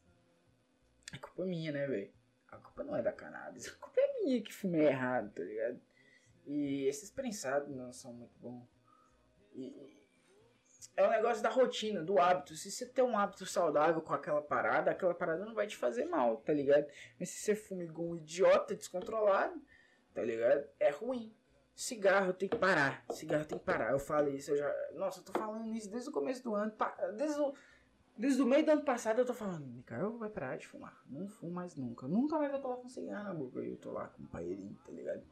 A 1.14 1.18
culpa 1.18 1.44
é 1.44 1.46
minha, 1.46 1.72
né, 1.72 1.88
velho? 1.88 2.12
A 2.50 2.58
culpa 2.58 2.84
não 2.84 2.96
é 2.96 3.02
da 3.02 3.12
cannabis, 3.12 3.68
a 3.68 3.76
culpa 3.76 4.00
é 4.00 4.24
minha 4.24 4.42
que 4.42 4.54
fumei 4.54 4.88
errado, 4.88 5.32
tá 5.34 5.44
ligado? 5.44 5.80
E 6.50 6.88
esses 6.88 7.12
prensados 7.12 7.70
não 7.76 7.94
são 7.94 8.12
muito 8.12 8.34
bons. 8.40 8.68
E, 9.54 9.72
é 10.98 11.06
um 11.06 11.12
negócio 11.12 11.44
da 11.44 11.50
rotina, 11.50 12.02
do 12.02 12.18
hábito. 12.18 12.56
Se 12.56 12.72
você 12.72 12.88
tem 12.88 13.06
um 13.06 13.16
hábito 13.16 13.46
saudável 13.46 14.02
com 14.02 14.14
aquela 14.14 14.42
parada, 14.42 14.90
aquela 14.90 15.14
parada 15.14 15.46
não 15.46 15.54
vai 15.54 15.68
te 15.68 15.78
fazer 15.78 16.06
mal, 16.06 16.38
tá 16.38 16.52
ligado? 16.52 16.88
Mas 17.20 17.30
se 17.30 17.38
você 17.38 17.56
fuma 17.56 17.84
igual 17.84 18.10
um 18.10 18.16
idiota 18.16 18.76
descontrolado, 18.76 19.62
tá 20.12 20.24
ligado? 20.24 20.68
É 20.80 20.90
ruim. 20.90 21.32
Cigarro 21.76 22.34
tem 22.34 22.50
que 22.50 22.58
parar. 22.58 23.06
Cigarro 23.12 23.46
tem 23.46 23.60
que 23.60 23.64
parar. 23.64 23.92
Eu 23.92 24.00
falo 24.00 24.30
isso, 24.30 24.50
eu 24.50 24.58
já. 24.58 24.74
Nossa, 24.96 25.20
eu 25.20 25.24
tô 25.24 25.32
falando 25.32 25.72
isso 25.76 25.90
desde 25.90 26.10
o 26.10 26.12
começo 26.12 26.44
do 26.44 26.56
ano. 26.56 26.74
Desde 27.16 27.40
o, 27.40 27.54
desde 28.18 28.42
o 28.42 28.48
meio 28.48 28.66
do 28.66 28.72
ano 28.72 28.84
passado 28.84 29.20
eu 29.20 29.26
tô 29.26 29.36
falando, 29.36 29.68
Mikael 29.68 30.18
vai 30.18 30.30
parar 30.30 30.58
de 30.58 30.66
fumar. 30.66 31.00
Não 31.06 31.28
fumo 31.28 31.54
mais 31.54 31.76
nunca. 31.76 32.08
Nunca 32.08 32.40
mais 32.40 32.52
eu 32.52 32.60
tô 32.60 32.70
lá 32.70 32.76
com 32.78 32.90
cigarro 32.90 33.24
na 33.26 33.34
boca. 33.36 33.60
Eu 33.60 33.78
tô 33.78 33.92
lá 33.92 34.08
com 34.08 34.24
um 34.24 34.28
paeirinho, 34.28 34.76
tá 34.84 34.92
ligado? 34.92 35.24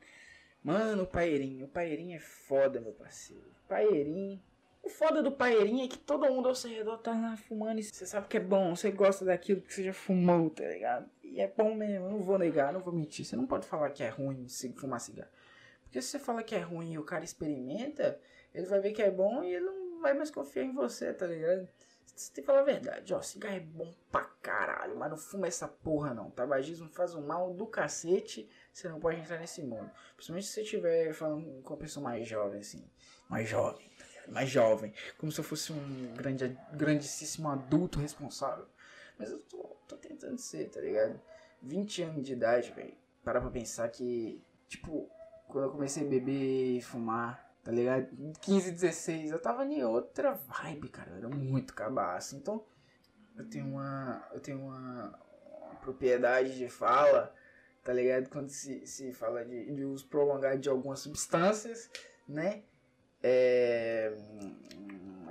Mano, 0.64 1.04
o 1.04 1.08
paeirinho. 1.08 1.66
O 1.66 1.70
paeirinho 1.70 2.16
é 2.16 2.20
foda, 2.20 2.80
meu 2.80 2.94
parceiro. 2.94 3.46
Paeirinho. 3.68 4.42
O 4.84 4.90
foda 4.90 5.22
do 5.22 5.32
paeirinho 5.32 5.84
é 5.84 5.88
que 5.88 5.98
todo 5.98 6.32
mundo 6.32 6.48
ao 6.48 6.56
seu 6.56 6.72
redor 6.72 6.98
tá 7.00 7.12
lá 7.12 7.36
fumando 7.36 7.80
e 7.80 7.84
você 7.84 8.06
sabe 8.06 8.28
que 8.28 8.38
é 8.38 8.40
bom, 8.40 8.74
você 8.74 8.90
gosta 8.90 9.26
daquilo 9.26 9.62
que 9.62 9.74
você 9.74 9.84
já 9.84 9.94
fumou, 9.94 10.50
tá 10.50 10.64
ligado? 10.64 11.10
E 11.22 11.42
é 11.42 11.48
bom 11.48 11.76
mesmo, 11.76 12.06
eu 12.06 12.12
não 12.12 12.22
vou 12.22 12.40
negar, 12.40 12.72
não 12.72 12.80
vou 12.80 12.94
mentir. 12.94 13.26
Você 13.26 13.36
não 13.36 13.46
pode 13.46 13.68
falar 13.68 13.90
que 13.90 14.02
é 14.02 14.08
ruim 14.08 14.48
fumar 14.78 15.02
cigarro. 15.02 15.30
Porque 15.84 16.02
se 16.02 16.10
você 16.10 16.20
fala 16.20 16.42
que 16.42 16.56
é 16.56 16.60
ruim 16.60 16.94
e 16.94 16.98
o 16.98 17.04
cara 17.04 17.26
experimenta, 17.26 18.18
ele 18.54 18.66
vai 18.66 18.80
ver 18.80 18.94
que 18.94 19.02
é 19.02 19.12
bom 19.12 19.44
e 19.44 19.56
ele 19.56 19.66
não 19.66 20.02
vai 20.02 20.14
mais 20.14 20.32
confiar 20.32 20.64
em 20.64 20.74
você, 20.74 21.14
tá 21.14 21.28
ligado? 21.28 21.68
Você 22.06 22.34
tem 22.34 22.42
que 22.42 22.48
falar 22.48 22.62
a 22.62 22.64
verdade, 22.64 23.14
ó, 23.14 23.22
cigarro 23.22 23.56
é 23.56 23.60
bom 23.60 23.94
pra 24.12 24.24
caralho, 24.42 24.96
mas 24.98 25.10
não 25.10 25.18
fuma 25.18 25.48
essa 25.48 25.68
porra 25.68 26.14
não. 26.14 26.32
Tabagismo 26.32 26.90
faz 26.90 27.14
um 27.14 27.28
mal 27.28 27.54
do 27.54 27.68
cacete, 27.68 28.50
você 28.78 28.90
não 28.90 29.00
pode 29.00 29.20
entrar 29.20 29.40
nesse 29.40 29.62
mundo. 29.62 29.90
Principalmente 30.16 30.48
se 30.48 30.54
você 30.54 30.62
estiver 30.62 31.14
falando 31.14 31.62
com 31.64 31.74
uma 31.74 31.80
pessoa 31.80 32.04
mais 32.04 32.28
jovem, 32.28 32.60
assim, 32.60 32.84
mais 33.30 33.48
jovem 33.48 33.88
mais 34.28 34.50
jovem, 34.50 34.94
como 35.18 35.32
se 35.32 35.40
eu 35.40 35.44
fosse 35.44 35.72
um 35.72 36.14
grande, 36.16 36.58
grandíssimo 36.74 37.50
adulto 37.50 38.00
responsável. 38.00 38.66
Mas 39.18 39.32
eu 39.32 39.40
tô, 39.40 39.58
tô 39.88 39.98
tentando 39.98 40.38
ser, 40.38 40.70
tá 40.70 40.80
ligado? 40.80 41.20
20 41.62 42.04
anos 42.04 42.24
de 42.24 42.34
idade, 42.34 42.72
velho. 42.72 42.94
Parar 43.24 43.42
pra 43.42 43.50
pensar 43.50 43.90
que, 43.90 44.42
tipo, 44.68 45.10
quando 45.48 45.66
eu 45.66 45.72
comecei 45.72 46.06
a 46.06 46.10
beber 46.10 46.78
e 46.78 46.82
fumar, 46.82 47.52
tá 47.64 47.72
ligado? 47.72 48.08
15, 48.42 48.72
16, 48.72 49.32
eu 49.32 49.40
tava 49.40 49.66
em 49.66 49.84
outra 49.84 50.34
vibe, 50.34 50.90
cara. 50.90 51.12
Eu 51.12 51.18
era 51.18 51.30
muito 51.30 51.74
cabaço. 51.74 52.36
Então, 52.36 52.64
eu 53.36 53.46
tenho 53.50 53.66
uma. 53.66 54.28
Eu 54.32 54.40
tenho 54.40 54.60
uma, 54.60 55.20
uma 55.62 55.76
propriedade 55.76 56.58
de 56.58 56.70
fala, 56.70 57.34
tá 57.88 57.94
ligado? 57.94 58.28
Quando 58.28 58.50
se, 58.50 58.86
se 58.86 59.14
fala 59.14 59.46
de, 59.46 59.72
de 59.72 59.86
uso 59.86 60.06
prolongado 60.08 60.60
de 60.60 60.68
algumas 60.68 61.00
substâncias, 61.00 61.90
né? 62.28 62.64
É... 63.24 64.14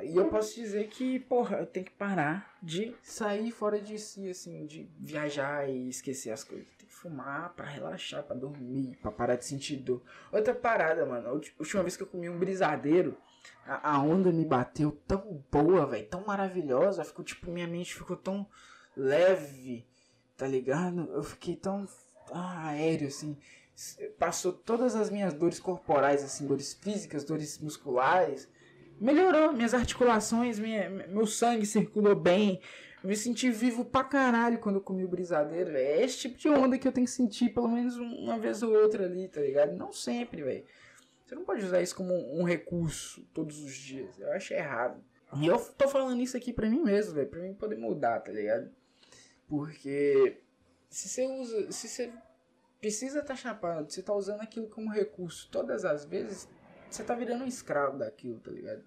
E 0.03 0.17
eu 0.17 0.29
posso 0.29 0.55
dizer 0.55 0.89
que, 0.89 1.21
porra, 1.21 1.59
eu 1.59 1.67
tenho 1.67 1.85
que 1.85 1.93
parar 1.93 2.57
de 2.63 2.97
sair 3.03 3.51
fora 3.51 3.79
de 3.79 3.99
si, 3.99 4.31
assim, 4.31 4.65
de 4.65 4.89
viajar 4.99 5.69
e 5.69 5.91
esquecer 5.91 6.31
as 6.31 6.45
coisas. 6.45 6.67
Tem 6.79 6.89
que 6.89 6.95
fumar 6.95 7.53
pra 7.53 7.67
relaxar, 7.67 8.23
pra 8.23 8.35
dormir, 8.35 8.97
pra 9.03 9.11
parar 9.11 9.37
de 9.37 9.45
sentir 9.45 9.77
dor. 9.77 10.03
Outra 10.33 10.55
parada, 10.55 11.05
mano. 11.05 11.29
A 11.29 11.33
última 11.33 11.83
vez 11.83 11.95
que 11.95 12.05
eu 12.05 12.07
comi 12.07 12.31
um 12.31 12.39
brisadeiro, 12.39 13.19
a, 13.67 13.97
a 13.97 14.03
onda 14.03 14.33
me 14.33 14.47
bateu 14.47 14.93
tão 15.07 15.45
boa, 15.53 15.85
velho, 15.85 16.09
tão 16.09 16.25
maravilhosa. 16.25 17.05
Ficou, 17.05 17.23
tipo, 17.23 17.51
minha 17.51 17.67
mente 17.67 17.95
ficou 17.95 18.17
tão 18.17 18.47
leve, 18.97 19.87
tá 20.39 20.47
ligado? 20.47 21.11
Eu 21.13 21.23
fiquei 21.23 21.55
tão 21.55 21.87
aéreo, 22.33 23.09
assim 23.09 23.37
passou 24.19 24.53
todas 24.53 24.95
as 24.97 25.11
minhas 25.11 25.35
dores 25.35 25.61
corporais, 25.61 26.25
assim, 26.25 26.47
dores 26.47 26.73
físicas, 26.73 27.25
dores 27.25 27.59
musculares. 27.59 28.49
Melhorou 28.99 29.53
minhas 29.53 29.75
articulações, 29.75 30.59
minha, 30.59 30.89
meu 30.89 31.27
sangue 31.27 31.67
circulou 31.67 32.15
bem. 32.15 32.61
Eu 33.03 33.11
me 33.11 33.17
senti 33.17 33.51
vivo 33.51 33.85
pra 33.85 34.03
caralho 34.03 34.59
quando 34.59 34.77
eu 34.77 34.81
comi 34.81 35.05
o 35.05 35.09
brisadeiro, 35.09 35.73
velho. 35.73 35.87
É 35.87 36.03
esse 36.03 36.21
tipo 36.21 36.39
de 36.39 36.49
onda 36.49 36.79
que 36.79 36.89
eu 36.89 36.93
tenho 36.93 37.07
que 37.07 37.13
sentir 37.13 37.51
pelo 37.53 37.69
menos 37.69 37.97
uma 37.99 38.39
vez 38.39 38.63
ou 38.63 38.73
outra 38.73 39.05
ali, 39.05 39.29
tá 39.29 39.43
ligado? 39.43 39.77
Não 39.77 39.93
sempre, 39.93 40.43
velho. 40.43 40.65
Você 41.25 41.35
não 41.35 41.45
pode 41.45 41.65
usar 41.65 41.83
isso 41.83 41.95
como 41.95 42.15
um 42.15 42.45
recurso 42.45 43.23
todos 43.35 43.63
os 43.63 43.75
dias. 43.75 44.19
Eu 44.19 44.33
acho 44.33 44.55
errado. 44.55 45.05
E 45.37 45.47
eu 45.47 45.59
tô 45.59 45.89
falando 45.89 46.23
isso 46.23 46.37
aqui 46.37 46.53
pra 46.53 46.71
mim 46.71 46.83
mesmo, 46.83 47.15
velho. 47.15 47.29
Pra 47.29 47.41
mim 47.41 47.53
poder 47.53 47.77
mudar, 47.77 48.21
tá 48.21 48.33
ligado? 48.33 48.71
Porque 49.47 50.41
se 50.97 51.11
você 51.11 51.27
usa. 51.27 51.71
Se 51.71 51.89
você 51.89 52.13
precisa 52.81 53.19
estar 53.19 53.35
tá 53.35 53.37
chapado, 53.37 53.93
você 53.93 54.03
tá 54.03 54.15
usando 54.15 54.41
aquilo 54.41 54.67
como 54.69 54.91
recurso 54.91 55.47
todas 55.51 55.85
as 55.85 56.07
vezes, 56.07 56.49
você 56.89 57.05
tá 57.05 57.15
virando 57.15 57.45
um 57.45 57.47
escravo 57.47 57.99
daquilo, 57.99 58.41
tá 58.41 58.51
ligado? 58.51 58.83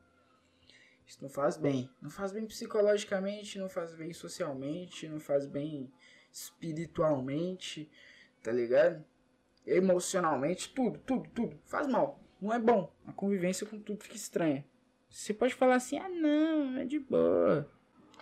Isso 1.06 1.20
não 1.22 1.30
faz 1.30 1.56
bem. 1.56 1.88
Não 2.02 2.10
faz 2.10 2.32
bem 2.32 2.48
psicologicamente, 2.48 3.60
não 3.60 3.70
faz 3.70 3.94
bem 3.94 4.12
socialmente, 4.12 5.08
não 5.08 5.20
faz 5.20 5.46
bem 5.46 5.92
espiritualmente, 6.32 7.88
tá 8.42 8.52
ligado? 8.52 9.06
Emocionalmente, 9.66 10.74
tudo, 10.74 10.98
tudo, 11.00 11.30
tudo. 11.30 11.60
Faz 11.66 11.86
mal. 11.86 12.20
Não 12.42 12.52
é 12.52 12.58
bom. 12.58 12.92
A 13.06 13.14
convivência 13.14 13.68
com 13.68 13.80
tudo 13.80 14.04
fica 14.04 14.16
estranha. 14.16 14.66
Você 15.12 15.32
pode 15.32 15.54
falar 15.54 15.76
assim, 15.76 16.00
ah 16.00 16.10
não, 16.10 16.76
é 16.78 16.86
de 16.86 17.00
boa. 17.00 17.70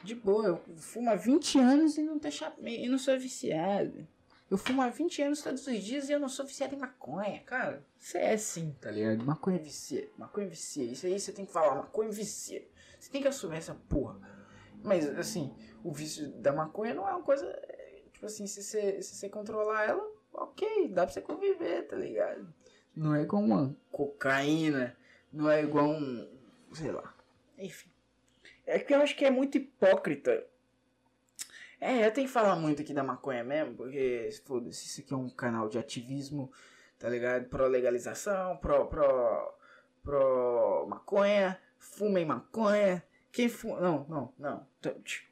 De 0.04 0.16
boa, 0.16 0.46
eu 0.46 0.78
fumo 0.78 1.10
há 1.10 1.16
20 1.16 1.60
anos 1.60 1.98
e 1.98 2.04
não, 2.04 2.20
chap... 2.32 2.56
e 2.62 2.88
não 2.88 2.98
sou 2.98 3.18
viciado. 3.20 4.08
Eu 4.50 4.58
fumo 4.58 4.82
há 4.82 4.88
20 4.88 5.22
anos 5.24 5.42
todos 5.42 5.68
os 5.68 5.84
dias 5.84 6.08
e 6.08 6.14
eu 6.14 6.20
não 6.20 6.30
sou 6.30 6.46
viciado 6.46 6.74
em 6.74 6.78
maconha. 6.78 7.42
Cara, 7.46 7.84
você 8.00 8.18
é 8.18 8.38
sim, 8.38 8.74
tá 8.80 8.90
ligado? 8.90 9.26
Maconha 9.26 9.60
vicia. 9.60 10.10
Maconha 10.18 10.48
vicia. 10.48 10.86
Isso 10.86 11.06
aí 11.06 11.20
você 11.20 11.34
tem 11.34 11.46
que 11.46 11.52
falar, 11.52 11.76
maconha 11.76 12.10
vicia. 12.10 12.66
Você 12.98 13.12
tem 13.12 13.22
que 13.22 13.28
assumir 13.28 13.58
essa 13.58 13.76
porra. 13.90 14.20
Mas, 14.82 15.06
assim, 15.18 15.54
o 15.84 15.92
vício 15.92 16.30
da 16.30 16.54
maconha 16.54 16.94
não 16.94 17.08
é 17.08 17.12
uma 17.12 17.24
coisa. 17.24 17.46
Tipo 18.14 18.26
assim, 18.26 18.48
se 18.48 18.64
você, 18.64 19.02
se 19.02 19.16
você 19.16 19.30
controlar 19.30 19.84
ela, 19.84 20.12
ok, 20.34 20.88
dá 20.90 21.04
pra 21.04 21.14
você 21.14 21.22
conviver, 21.22 21.88
tá 21.88 21.96
ligado? 21.96 22.48
Não 22.96 23.14
é 23.14 23.24
igual 23.24 23.44
uma 23.44 23.76
cocaína, 23.92 24.96
não 25.32 25.50
é 25.50 25.62
igual 25.62 25.90
um. 25.90 26.28
sei 26.74 26.92
lá. 26.92 27.14
Enfim. 27.58 27.92
É 28.68 28.78
que 28.78 28.94
eu 28.94 29.02
acho 29.02 29.16
que 29.16 29.26
é 29.26 29.32
muito 29.32 29.58
hipócrita 29.58 30.46
é, 31.80 32.06
eu 32.06 32.12
tenho 32.12 32.28
que 32.28 32.34
falar 32.34 32.56
muito 32.56 32.82
aqui 32.82 32.94
da 32.94 33.04
maconha 33.04 33.44
mesmo, 33.44 33.76
porque, 33.76 34.30
foda-se, 34.46 34.86
isso 34.88 35.02
aqui 35.02 35.14
é 35.14 35.18
um 35.18 35.30
canal 35.30 35.70
de 35.70 35.78
ativismo, 35.78 36.52
tá 36.98 37.08
ligado? 37.08 37.46
Pro 37.50 37.68
legalização, 37.68 38.58
pro, 38.58 38.88
pro, 38.88 39.54
pro 40.04 40.88
maconha, 40.90 41.60
fumem 41.78 42.26
maconha. 42.26 43.04
Quem 43.32 43.48
fuma. 43.48 43.80
Não, 43.80 44.06
não, 44.10 44.34
não. 44.40 44.68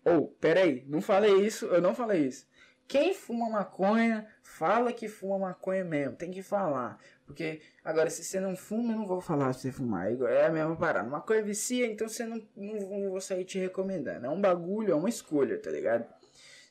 Ou, 0.05 0.23
oh, 0.23 0.27
peraí, 0.39 0.85
não 0.87 1.01
falei 1.01 1.33
isso, 1.45 1.65
eu 1.65 1.81
não 1.81 1.95
falei 1.95 2.27
isso. 2.27 2.47
Quem 2.87 3.13
fuma 3.13 3.49
maconha, 3.49 4.27
fala 4.43 4.93
que 4.93 5.07
fuma 5.07 5.39
maconha 5.39 5.83
mesmo. 5.83 6.15
Tem 6.15 6.29
que 6.29 6.43
falar. 6.43 6.99
Porque, 7.25 7.61
agora, 7.83 8.09
se 8.09 8.23
você 8.23 8.39
não 8.39 8.55
fuma, 8.55 8.93
eu 8.93 8.97
não 8.97 9.07
vou 9.07 9.19
falar 9.19 9.53
se 9.53 9.61
você 9.61 9.71
fumar. 9.71 10.11
É 10.11 10.45
a 10.45 10.51
mesma 10.51 10.75
parada. 10.75 11.09
Maconha 11.09 11.41
vicia, 11.41 11.87
então 11.87 12.07
você 12.07 12.25
não, 12.25 12.41
não, 12.55 12.73
não 12.73 13.09
vou 13.09 13.21
sair 13.21 13.43
te 13.43 13.57
recomendando. 13.57 14.25
É 14.25 14.29
um 14.29 14.39
bagulho, 14.39 14.91
é 14.91 14.95
uma 14.95 15.09
escolha, 15.09 15.59
tá 15.59 15.71
ligado? 15.71 16.05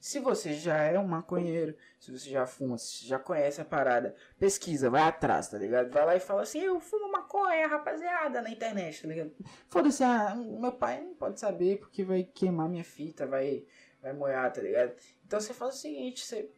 Se 0.05 0.21
você 0.21 0.53
já 0.53 0.77
é 0.83 0.99
um 0.99 1.07
maconheiro, 1.07 1.75
se 1.99 2.13
você 2.13 2.29
já 2.29 2.47
fuma, 2.47 2.77
se 2.77 2.99
você 2.99 3.07
já 3.07 3.19
conhece 3.19 3.63
a 3.63 3.65
parada, 3.65 4.15
pesquisa, 4.39 4.91
vai 4.91 5.01
atrás, 5.01 5.49
tá 5.49 5.57
ligado? 5.57 5.91
Vai 5.91 6.05
lá 6.05 6.15
e 6.15 6.21
fala 6.21 6.43
assim, 6.43 6.61
eu 6.61 6.79
fumo 6.79 7.11
maconha, 7.11 7.67
rapaziada, 7.67 8.43
na 8.43 8.51
internet, 8.51 9.01
tá 9.01 9.09
ligado? 9.09 9.33
Foda-se, 9.71 10.05
ah, 10.05 10.35
meu 10.37 10.73
pai 10.73 11.01
não 11.01 11.15
pode 11.15 11.41
saber 11.41 11.79
porque 11.79 12.05
vai 12.05 12.23
queimar 12.23 12.69
minha 12.69 12.85
fita, 12.85 13.27
vai, 13.27 13.65
vai 14.05 14.13
moer, 14.13 14.53
tá 14.53 14.61
ligado? 14.61 14.93
Então 15.27 15.41
você 15.41 15.55
faz 15.55 15.77
o 15.77 15.79
seguinte, 15.79 16.25
você 16.25 16.49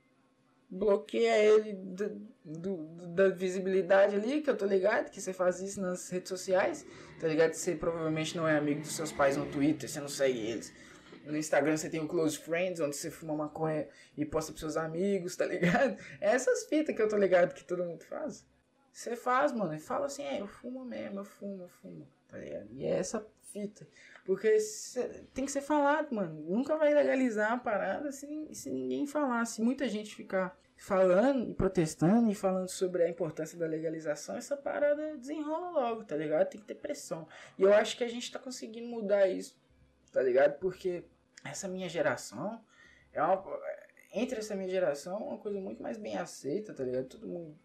bloqueia 0.68 1.38
ele 1.38 1.74
do, 1.74 2.08
do, 2.44 2.76
da 3.14 3.28
visibilidade 3.28 4.16
ali, 4.16 4.42
que 4.42 4.50
eu 4.50 4.56
tô 4.56 4.66
ligado, 4.66 5.10
que 5.10 5.20
você 5.20 5.32
faz 5.32 5.60
isso 5.60 5.80
nas 5.80 6.10
redes 6.10 6.28
sociais, 6.28 6.84
tá 7.20 7.28
ligado? 7.28 7.52
Você 7.52 7.76
provavelmente 7.76 8.36
não 8.36 8.48
é 8.48 8.58
amigo 8.58 8.80
dos 8.80 8.96
seus 8.96 9.12
pais 9.12 9.36
no 9.36 9.46
Twitter, 9.46 9.88
você 9.88 10.00
não 10.00 10.08
segue 10.08 10.38
eles. 10.38 10.72
No 11.24 11.36
Instagram 11.36 11.76
você 11.76 11.88
tem 11.88 12.00
o 12.00 12.08
Close 12.08 12.36
Friends, 12.36 12.80
onde 12.80 12.96
você 12.96 13.10
fuma 13.10 13.34
maconha 13.34 13.88
e 14.16 14.24
posta 14.24 14.50
pros 14.50 14.60
seus 14.60 14.76
amigos, 14.76 15.36
tá 15.36 15.46
ligado? 15.46 15.96
É 16.20 16.30
essas 16.30 16.64
fitas 16.64 16.94
que 16.94 17.00
eu 17.00 17.08
tô 17.08 17.16
ligado 17.16 17.54
que 17.54 17.64
todo 17.64 17.84
mundo 17.84 18.04
faz. 18.04 18.44
Você 18.92 19.14
faz, 19.14 19.52
mano, 19.52 19.74
e 19.74 19.78
fala 19.78 20.06
assim, 20.06 20.24
é, 20.24 20.40
eu 20.40 20.46
fumo 20.48 20.84
mesmo, 20.84 21.20
eu 21.20 21.24
fumo, 21.24 21.64
eu 21.64 21.68
fumo, 21.68 22.08
tá 22.28 22.38
ligado? 22.38 22.68
E 22.72 22.84
é 22.84 22.90
essa 22.98 23.26
fita. 23.52 23.86
Porque 24.24 24.56
tem 25.32 25.44
que 25.44 25.52
ser 25.52 25.60
falado, 25.60 26.14
mano. 26.14 26.42
Nunca 26.42 26.76
vai 26.76 26.92
legalizar 26.92 27.52
a 27.52 27.58
parada 27.58 28.10
se, 28.12 28.26
se 28.52 28.70
ninguém 28.70 29.06
falar. 29.06 29.44
Se 29.44 29.62
muita 29.62 29.88
gente 29.88 30.14
ficar 30.14 30.58
falando 30.76 31.50
e 31.50 31.54
protestando 31.54 32.30
e 32.30 32.34
falando 32.34 32.68
sobre 32.68 33.02
a 33.02 33.08
importância 33.08 33.58
da 33.58 33.66
legalização, 33.66 34.36
essa 34.36 34.56
parada 34.56 35.16
desenrola 35.16 35.70
logo, 35.70 36.04
tá 36.04 36.16
ligado? 36.16 36.48
Tem 36.48 36.60
que 36.60 36.66
ter 36.66 36.74
pressão. 36.74 37.26
E 37.58 37.62
eu 37.62 37.72
acho 37.72 37.96
que 37.96 38.04
a 38.04 38.08
gente 38.08 38.30
tá 38.30 38.38
conseguindo 38.38 38.88
mudar 38.88 39.26
isso, 39.28 39.56
tá 40.12 40.22
ligado? 40.22 40.58
Porque 40.58 41.04
essa 41.44 41.66
minha 41.66 41.88
geração 41.88 42.62
é 43.12 43.22
uma, 43.22 43.42
entre 44.12 44.38
essa 44.38 44.54
minha 44.54 44.68
geração 44.68 45.16
é 45.16 45.24
uma 45.24 45.38
coisa 45.38 45.58
muito 45.60 45.82
mais 45.82 45.96
bem 45.96 46.18
aceita, 46.18 46.74
tá 46.74 46.84
ligado? 46.84 47.06
Todo 47.06 47.26
mundo 47.26 47.56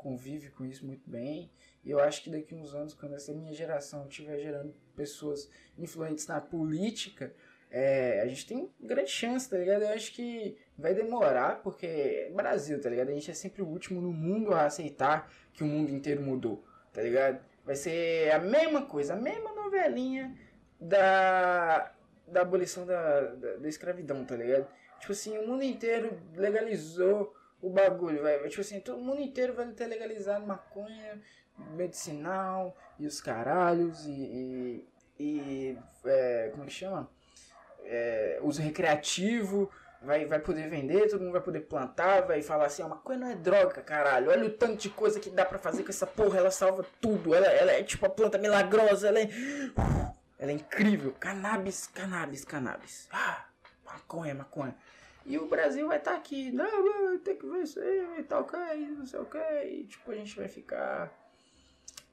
convive 0.00 0.48
com 0.50 0.64
isso 0.64 0.84
muito 0.86 1.08
bem. 1.08 1.50
E 1.84 1.90
eu 1.90 2.00
acho 2.00 2.22
que 2.22 2.30
daqui 2.30 2.54
uns 2.54 2.74
anos, 2.74 2.94
quando 2.94 3.14
essa 3.14 3.32
minha 3.32 3.52
geração 3.52 4.06
estiver 4.08 4.38
gerando 4.38 4.74
pessoas 4.96 5.48
influentes 5.78 6.26
na 6.26 6.40
política, 6.40 7.34
é, 7.70 8.20
a 8.22 8.26
gente 8.26 8.46
tem 8.46 8.70
grande 8.80 9.10
chance, 9.10 9.48
tá 9.48 9.58
ligado? 9.58 9.82
Eu 9.82 9.90
acho 9.90 10.12
que 10.12 10.56
vai 10.76 10.94
demorar, 10.94 11.62
porque 11.62 11.86
é 11.86 12.30
Brasil, 12.32 12.80
tá 12.80 12.88
ligado? 12.88 13.10
A 13.10 13.12
gente 13.12 13.30
é 13.30 13.34
sempre 13.34 13.62
o 13.62 13.66
último 13.66 14.00
no 14.00 14.12
mundo 14.12 14.54
a 14.54 14.64
aceitar 14.64 15.30
que 15.52 15.62
o 15.62 15.66
mundo 15.66 15.90
inteiro 15.90 16.22
mudou, 16.22 16.64
tá 16.92 17.02
ligado? 17.02 17.38
Vai 17.64 17.76
ser 17.76 18.32
a 18.32 18.38
mesma 18.38 18.86
coisa, 18.86 19.12
a 19.12 19.16
mesma 19.16 19.52
novelinha 19.52 20.34
da 20.80 21.94
da 22.26 22.42
abolição 22.42 22.86
da, 22.86 23.22
da, 23.22 23.56
da, 23.56 23.68
escravidão, 23.68 24.24
tá 24.24 24.36
ligado? 24.36 24.64
Tipo 25.00 25.12
assim, 25.12 25.36
o 25.36 25.48
mundo 25.48 25.64
inteiro 25.64 26.16
legalizou 26.36 27.34
o 27.62 27.70
bagulho, 27.70 28.22
vai. 28.22 28.38
Tipo 28.48 28.60
assim, 28.60 28.80
todo 28.80 29.02
mundo 29.02 29.20
inteiro 29.20 29.54
vai 29.54 29.66
ter 29.68 29.86
legalizado 29.86 30.46
maconha 30.46 31.20
medicinal 31.74 32.76
e 32.98 33.06
os 33.06 33.20
caralhos 33.20 34.06
e. 34.06 34.10
e, 34.12 34.88
e 35.18 35.78
é, 36.04 36.50
como 36.52 36.64
que 36.64 36.72
chama? 36.72 37.10
É, 37.84 38.38
uso 38.42 38.62
recreativo. 38.62 39.70
Vai, 40.02 40.24
vai 40.24 40.38
poder 40.38 40.66
vender, 40.70 41.10
todo 41.10 41.20
mundo 41.20 41.32
vai 41.32 41.42
poder 41.42 41.60
plantar, 41.60 42.22
vai 42.22 42.40
falar 42.40 42.64
assim, 42.64 42.82
a 42.82 42.88
maconha 42.88 43.18
não 43.18 43.26
é 43.26 43.34
droga, 43.34 43.82
caralho. 43.82 44.30
Olha 44.30 44.46
o 44.46 44.50
tanto 44.50 44.76
de 44.76 44.88
coisa 44.88 45.20
que 45.20 45.28
dá 45.28 45.44
para 45.44 45.58
fazer 45.58 45.82
com 45.82 45.90
essa 45.90 46.06
porra, 46.06 46.38
ela 46.38 46.50
salva 46.50 46.86
tudo. 47.02 47.34
Ela, 47.34 47.46
ela 47.48 47.72
é 47.72 47.82
tipo 47.82 48.06
a 48.06 48.08
planta 48.08 48.38
milagrosa, 48.38 49.08
ela 49.08 49.20
é. 49.20 49.28
Ela 50.38 50.52
é 50.52 50.54
incrível. 50.54 51.14
Cannabis, 51.20 51.86
cannabis, 51.86 52.46
cannabis. 52.46 53.08
Ah, 53.12 53.44
maconha, 53.84 54.34
maconha. 54.34 54.74
E 55.30 55.38
o 55.38 55.48
Brasil 55.48 55.86
vai 55.86 55.98
estar 55.98 56.12
tá 56.12 56.16
aqui, 56.16 56.50
não, 56.50 57.18
ter 57.20 57.36
que 57.36 57.46
vencer, 57.46 58.26
tal, 58.26 58.44
que, 58.44 58.56
não 58.56 59.06
sei 59.06 59.20
o 59.20 59.24
que, 59.24 59.38
e 59.64 59.84
tipo, 59.84 60.10
a 60.10 60.14
gente 60.14 60.36
vai 60.36 60.48
ficar. 60.48 61.12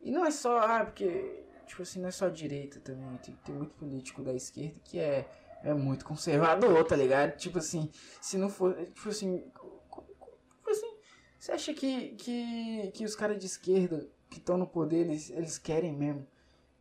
E 0.02 0.12
não 0.12 0.26
é 0.26 0.32
só, 0.32 0.60
ah, 0.60 0.86
porque, 0.86 1.44
tipo 1.66 1.82
assim, 1.82 2.00
não 2.00 2.10
é 2.10 2.12
só 2.12 2.30
direita 2.30 2.80
também, 2.80 3.18
tem, 3.18 3.36
tem 3.44 3.56
muito 3.56 3.74
político 3.76 4.22
da 4.22 4.34
esquerda 4.34 4.80
que 4.84 5.00
é, 5.00 5.28
é 5.64 5.74
muito 5.74 6.06
conservador, 6.06 6.84
tá 6.86 6.96
ligado? 6.96 7.36
Tipo 7.38 7.58
assim, 7.58 7.90
se 8.22 8.38
não 8.38 8.50
for, 8.50 8.76
tipo 8.76 9.10
assim, 9.10 9.40
tipo 9.40 10.70
assim, 10.70 10.98
você 11.40 11.52
acha 11.52 11.74
que, 11.74 12.10
que, 12.16 12.92
que 12.94 13.04
os 13.04 13.16
caras 13.16 13.40
de 13.40 13.48
esquerda 13.48 14.08
que 14.30 14.38
estão 14.38 14.58
no 14.58 14.68
poder, 14.68 15.08
eles, 15.08 15.30
eles 15.32 15.58
querem 15.58 15.92
mesmo 15.92 16.28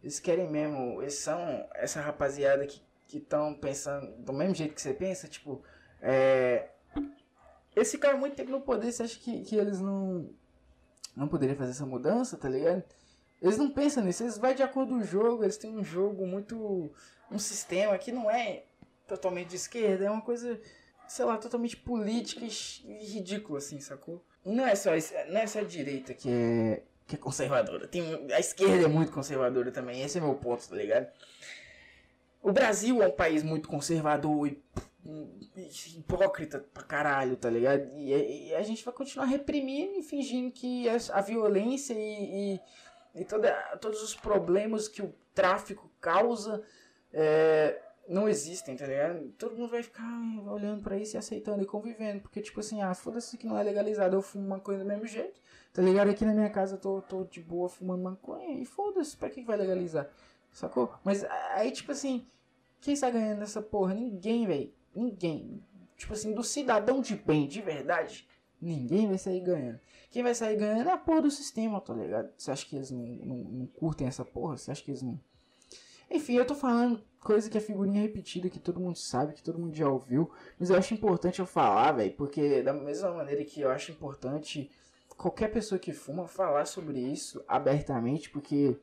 eles 0.02 0.20
querem 0.20 0.48
mesmo, 0.48 1.02
eles 1.02 1.14
são 1.14 1.68
essa 1.74 2.00
rapaziada 2.00 2.64
que 2.64 2.80
estão 3.12 3.54
pensando 3.54 4.16
do 4.18 4.32
mesmo 4.32 4.54
jeito 4.54 4.72
que 4.72 4.80
você 4.80 4.94
pensa, 4.94 5.26
tipo, 5.26 5.64
é, 6.00 6.68
esse 7.74 7.98
cara 7.98 8.16
muito 8.16 8.36
tempo 8.36 8.50
no 8.50 8.60
poder, 8.60 8.92
você 8.92 9.02
acha 9.02 9.18
que, 9.18 9.42
que 9.42 9.56
eles 9.56 9.80
não 9.80 10.28
não 11.16 11.26
poderiam 11.26 11.56
fazer 11.56 11.70
essa 11.70 11.86
mudança, 11.86 12.36
tá 12.36 12.48
ligado? 12.48 12.84
Eles 13.40 13.56
não 13.56 13.70
pensam 13.70 14.04
nisso, 14.04 14.22
eles 14.22 14.38
vão 14.38 14.54
de 14.54 14.62
acordo 14.62 14.94
com 14.94 15.00
o 15.00 15.04
jogo, 15.04 15.44
eles 15.44 15.56
têm 15.56 15.76
um 15.76 15.84
jogo 15.84 16.26
muito. 16.26 16.90
um 17.30 17.38
sistema 17.38 17.96
que 17.98 18.12
não 18.12 18.30
é 18.30 18.64
totalmente 19.06 19.48
de 19.48 19.56
esquerda, 19.56 20.04
é 20.04 20.10
uma 20.10 20.20
coisa, 20.20 20.60
sei 21.08 21.24
lá, 21.24 21.38
totalmente 21.38 21.76
política 21.76 22.44
e 22.44 23.06
ridícula, 23.06 23.58
assim, 23.58 23.80
sacou? 23.80 24.22
Não 24.44 24.66
é 24.66 24.74
só, 24.74 24.90
não 25.28 25.40
é 25.40 25.46
só 25.46 25.60
a 25.60 25.64
direita 25.64 26.14
que 26.14 26.28
é, 26.28 26.82
que 27.06 27.16
é 27.16 27.18
conservadora. 27.18 27.86
Tem, 27.86 28.02
a 28.32 28.40
esquerda 28.40 28.84
é 28.84 28.88
muito 28.88 29.12
conservadora 29.12 29.70
também. 29.70 30.02
Esse 30.02 30.18
é 30.18 30.20
meu 30.20 30.34
ponto, 30.34 30.68
tá 30.68 30.76
ligado? 30.76 31.08
O 32.42 32.52
Brasil 32.52 33.02
é 33.02 33.08
um 33.08 33.12
país 33.12 33.42
muito 33.42 33.68
conservador 33.68 34.46
e 34.46 34.62
hipócrita 35.96 36.64
pra 36.72 36.82
caralho, 36.82 37.36
tá 37.36 37.48
ligado? 37.50 37.90
E, 37.94 38.48
e, 38.48 38.54
a 38.54 38.62
gente 38.62 38.84
vai 38.84 38.92
continuar 38.92 39.26
reprimindo 39.26 39.98
e 39.98 40.02
fingindo 40.02 40.50
que 40.50 40.86
a 40.88 41.20
violência 41.20 41.94
e, 41.94 42.54
e, 42.54 42.60
e 43.14 43.24
toda, 43.24 43.52
todos 43.80 44.02
os 44.02 44.14
problemas 44.14 44.88
que 44.88 45.02
o 45.02 45.14
tráfico 45.34 45.90
causa 46.00 46.62
é, 47.12 47.80
não 48.08 48.28
existem, 48.28 48.76
tá 48.76 48.86
ligado? 48.86 49.28
Todo 49.38 49.56
mundo 49.56 49.70
vai 49.70 49.82
ficar 49.82 50.04
olhando 50.48 50.82
para 50.82 50.96
isso 50.96 51.16
e 51.16 51.18
aceitando 51.18 51.62
e 51.62 51.66
convivendo. 51.66 52.20
Porque, 52.20 52.40
tipo 52.40 52.60
assim, 52.60 52.82
ah, 52.82 52.94
foda-se 52.94 53.36
que 53.36 53.46
não 53.46 53.58
é 53.58 53.62
legalizado, 53.62 54.16
eu 54.16 54.22
fumo 54.22 54.46
uma 54.46 54.60
coisa 54.60 54.82
do 54.82 54.88
mesmo 54.88 55.06
jeito. 55.06 55.40
Tá 55.72 55.82
ligado? 55.82 56.10
Aqui 56.10 56.24
na 56.24 56.32
minha 56.32 56.50
casa 56.50 56.76
eu 56.76 56.80
tô, 56.80 57.02
tô 57.02 57.24
de 57.24 57.40
boa 57.40 57.68
fumando 57.68 58.02
maconha 58.02 58.60
e 58.60 58.64
foda-se, 58.64 59.16
pra 59.16 59.28
que 59.28 59.42
vai 59.42 59.56
legalizar? 59.56 60.08
Sacou? 60.52 60.94
Mas 61.04 61.24
aí, 61.54 61.70
tipo 61.70 61.92
assim, 61.92 62.26
quem 62.80 62.94
está 62.94 63.10
ganhando 63.10 63.40
nessa 63.40 63.60
porra? 63.60 63.92
Ninguém, 63.92 64.46
velho. 64.46 64.72
Ninguém. 64.96 65.62
Tipo 65.96 66.14
assim, 66.14 66.34
do 66.34 66.42
cidadão 66.42 67.00
de 67.00 67.14
bem, 67.14 67.46
de 67.46 67.60
verdade, 67.60 68.26
ninguém 68.60 69.06
vai 69.06 69.18
sair 69.18 69.40
ganhando. 69.40 69.78
Quem 70.10 70.22
vai 70.22 70.34
sair 70.34 70.56
ganhando 70.56 70.88
é 70.88 70.92
a 70.92 70.98
porra 70.98 71.22
do 71.22 71.30
sistema, 71.30 71.80
tá 71.80 71.92
ligado? 71.92 72.30
Você 72.36 72.50
acha 72.50 72.66
que 72.66 72.76
eles 72.76 72.90
não, 72.90 73.02
não, 73.02 73.36
não 73.36 73.66
curtem 73.66 74.06
essa 74.06 74.24
porra? 74.24 74.56
Você 74.56 74.70
acha 74.70 74.82
que 74.82 74.90
eles 74.90 75.02
não. 75.02 75.20
Enfim, 76.10 76.34
eu 76.34 76.46
tô 76.46 76.54
falando 76.54 77.02
coisa 77.20 77.50
que 77.50 77.58
é 77.58 77.60
figurinha 77.60 78.00
repetida, 78.00 78.48
que 78.48 78.60
todo 78.60 78.80
mundo 78.80 78.96
sabe, 78.96 79.34
que 79.34 79.42
todo 79.42 79.58
mundo 79.58 79.74
já 79.74 79.88
ouviu. 79.88 80.30
Mas 80.58 80.70
eu 80.70 80.76
acho 80.76 80.94
importante 80.94 81.40
eu 81.40 81.46
falar, 81.46 81.92
velho, 81.92 82.12
porque 82.12 82.62
da 82.62 82.72
mesma 82.72 83.12
maneira 83.12 83.44
que 83.44 83.60
eu 83.60 83.70
acho 83.70 83.90
importante 83.90 84.70
qualquer 85.16 85.50
pessoa 85.50 85.78
que 85.78 85.92
fuma 85.92 86.28
falar 86.28 86.66
sobre 86.66 87.00
isso 87.00 87.44
abertamente, 87.48 88.30
porque 88.30 88.78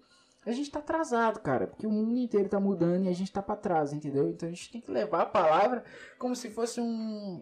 a 0.45 0.51
gente 0.51 0.69
tá 0.69 0.79
atrasado, 0.79 1.39
cara, 1.39 1.67
porque 1.67 1.88
o 1.88 1.91
mundo 1.91 2.17
inteiro 2.17 2.49
tá 2.49 2.60
mudando 2.60 3.06
e 3.06 3.10
a 3.10 3.13
gente 3.13 3.32
tá 3.32 3.41
para 3.41 3.56
trás, 3.56 3.93
entendeu? 3.93 4.29
Então 4.29 4.47
a 4.47 4.51
gente 4.51 4.71
tem 4.71 4.82
que 4.82 4.91
levar 4.91 5.21
a 5.21 5.25
palavra 5.25 5.84
como 6.17 6.36
se 6.36 6.49
fosse 6.49 6.82
um, 6.82 7.41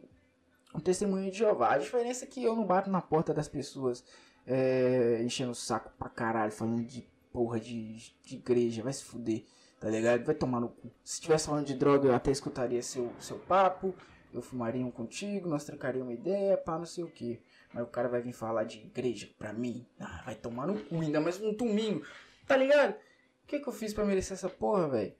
um 0.75 0.79
testemunho 0.79 1.31
de 1.31 1.37
Jeová. 1.37 1.73
A 1.73 1.77
diferença 1.77 2.25
é 2.25 2.27
que 2.27 2.43
eu 2.43 2.55
não 2.55 2.65
bato 2.65 2.89
na 2.89 3.01
porta 3.01 3.33
das 3.33 3.47
pessoas 3.47 4.03
é, 4.45 5.21
enchendo 5.23 5.51
o 5.51 5.55
saco 5.55 5.91
pra 5.97 6.09
caralho, 6.09 6.51
falando 6.51 6.83
de 6.83 7.07
porra 7.31 7.59
de, 7.59 7.95
de 8.23 8.35
igreja, 8.35 8.83
vai 8.83 8.93
se 8.93 9.03
fuder, 9.03 9.45
tá 9.79 9.89
ligado? 9.89 10.25
Vai 10.25 10.35
tomar 10.35 10.59
no 10.59 10.69
cu. 10.69 10.91
Se 11.03 11.15
estivesse 11.15 11.47
falando 11.47 11.65
de 11.65 11.73
droga, 11.73 12.07
eu 12.07 12.15
até 12.15 12.29
escutaria 12.29 12.81
seu, 12.83 13.11
seu 13.19 13.39
papo, 13.39 13.95
eu 14.33 14.41
fumaria 14.41 14.85
um 14.85 14.91
contigo, 14.91 15.49
nós 15.49 15.63
trocaríamos 15.63 16.09
uma 16.09 16.13
ideia, 16.13 16.57
pá, 16.57 16.77
não 16.77 16.85
sei 16.85 17.03
o 17.03 17.09
que. 17.09 17.41
Mas 17.73 17.83
o 17.83 17.87
cara 17.87 18.09
vai 18.09 18.21
vir 18.21 18.33
falar 18.33 18.65
de 18.65 18.79
igreja 18.79 19.29
pra 19.39 19.53
mim. 19.53 19.85
Ah, 19.99 20.21
vai 20.25 20.35
tomar 20.35 20.67
no 20.67 20.77
cu, 20.77 20.99
ainda 20.99 21.21
mais 21.21 21.39
um 21.41 21.53
domingo. 21.53 22.05
Tá 22.51 22.57
ligado? 22.57 22.91
O 22.91 23.47
que, 23.47 23.59
que 23.61 23.69
eu 23.69 23.71
fiz 23.71 23.93
pra 23.93 24.03
merecer 24.03 24.33
essa 24.33 24.49
porra, 24.49 24.89
velho? 24.89 25.15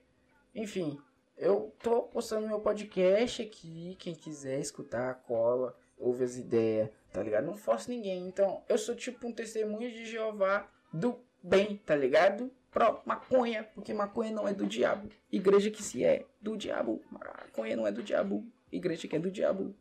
Enfim, 0.54 1.00
eu 1.38 1.74
tô 1.82 2.02
postando 2.02 2.46
meu 2.46 2.60
podcast 2.60 3.40
aqui. 3.40 3.96
Quem 3.98 4.14
quiser 4.14 4.60
escutar, 4.60 5.14
cola, 5.26 5.74
ouve 5.96 6.24
as 6.24 6.36
ideias, 6.36 6.90
tá 7.10 7.22
ligado? 7.22 7.46
Não 7.46 7.56
forço 7.56 7.88
ninguém. 7.88 8.28
Então, 8.28 8.62
eu 8.68 8.76
sou 8.76 8.94
tipo 8.94 9.26
um 9.26 9.32
testemunho 9.32 9.90
de 9.90 10.04
Jeová 10.04 10.68
do 10.92 11.18
bem, 11.42 11.80
tá 11.86 11.96
ligado? 11.96 12.50
Pro 12.70 13.00
maconha, 13.06 13.64
porque 13.74 13.94
maconha 13.94 14.30
não 14.30 14.46
é 14.46 14.52
do 14.52 14.66
diabo. 14.66 15.08
Igreja 15.30 15.70
que 15.70 15.82
se 15.82 16.04
é 16.04 16.26
do 16.38 16.54
diabo. 16.54 17.02
Maconha 17.10 17.74
não 17.74 17.86
é 17.86 17.92
do 17.92 18.02
diabo. 18.02 18.46
Igreja 18.70 19.08
que 19.08 19.16
é 19.16 19.18
do 19.18 19.30
diabo. 19.30 19.74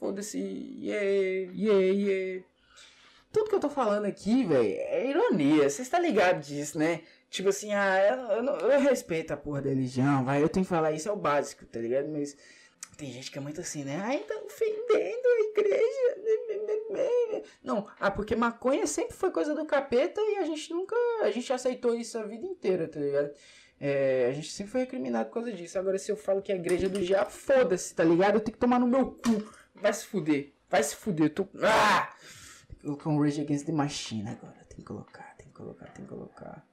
Foda-se, 0.00 0.36
yeah, 0.36 1.52
yeah, 1.54 1.80
yeah. 1.80 2.44
Tudo 3.32 3.48
que 3.48 3.54
eu 3.54 3.60
tô 3.60 3.70
falando 3.70 4.04
aqui, 4.04 4.44
velho, 4.44 4.76
é 4.78 5.06
ironia. 5.06 5.68
Você 5.68 5.82
está 5.82 5.98
ligado 5.98 6.40
disso, 6.40 6.78
né? 6.78 7.00
Tipo 7.30 7.48
assim, 7.48 7.72
ah, 7.72 7.98
eu, 8.06 8.44
eu, 8.44 8.70
eu, 8.70 8.80
respeito 8.80 9.32
a 9.32 9.36
porra 9.38 9.62
da 9.62 9.70
religião, 9.70 10.22
vai. 10.22 10.42
Eu 10.42 10.50
tenho 10.50 10.66
que 10.66 10.70
falar 10.70 10.92
isso, 10.92 11.08
é 11.08 11.12
o 11.12 11.16
básico, 11.16 11.64
tá 11.64 11.80
ligado? 11.80 12.08
Mas 12.08 12.36
tem 12.98 13.10
gente 13.10 13.30
que 13.30 13.38
é 13.38 13.40
muito 13.40 13.58
assim, 13.58 13.84
né? 13.84 14.02
Ai, 14.04 14.18
tá 14.18 14.36
ofendendo 14.44 15.28
a 15.28 15.40
igreja. 15.50 16.02
Não, 17.64 17.86
ah, 17.98 18.10
porque 18.10 18.36
maconha 18.36 18.86
sempre 18.86 19.16
foi 19.16 19.30
coisa 19.30 19.54
do 19.54 19.64
capeta 19.64 20.20
e 20.20 20.36
a 20.36 20.44
gente 20.44 20.70
nunca. 20.74 20.94
A 21.22 21.30
gente 21.30 21.50
aceitou 21.50 21.94
isso 21.94 22.18
a 22.18 22.24
vida 22.24 22.44
inteira, 22.44 22.86
tá 22.86 23.00
ligado? 23.00 23.30
É, 23.80 24.26
a 24.28 24.32
gente 24.32 24.52
sempre 24.52 24.70
foi 24.72 24.80
recriminado 24.82 25.28
por 25.28 25.34
causa 25.34 25.52
disso. 25.52 25.78
Agora, 25.78 25.98
se 25.98 26.12
eu 26.12 26.16
falo 26.16 26.42
que 26.42 26.52
a 26.52 26.56
igreja 26.56 26.86
é 26.86 26.88
do 26.90 27.00
diabo, 27.00 27.30
foda-se, 27.30 27.94
tá 27.94 28.04
ligado? 28.04 28.34
Eu 28.34 28.40
tenho 28.40 28.52
que 28.52 28.60
tomar 28.60 28.78
no 28.78 28.86
meu 28.86 29.06
cu. 29.12 29.42
Vai 29.74 29.92
se 29.92 30.04
fuder. 30.06 30.52
Vai 30.68 30.82
se 30.82 30.94
fuder. 30.94 31.26
Eu 31.26 31.30
tô... 31.30 31.48
Ah! 31.62 32.14
Colocar 32.82 33.10
um 33.10 33.18
Rage 33.20 33.40
Against 33.40 33.66
the 33.66 33.72
Machine 33.72 34.28
agora. 34.28 34.66
Tem 34.68 34.78
que 34.78 34.82
colocar, 34.82 35.36
tem 35.38 35.46
que 35.46 35.52
colocar, 35.52 35.86
tem 35.92 36.04
que 36.04 36.10
colocar. 36.10 36.64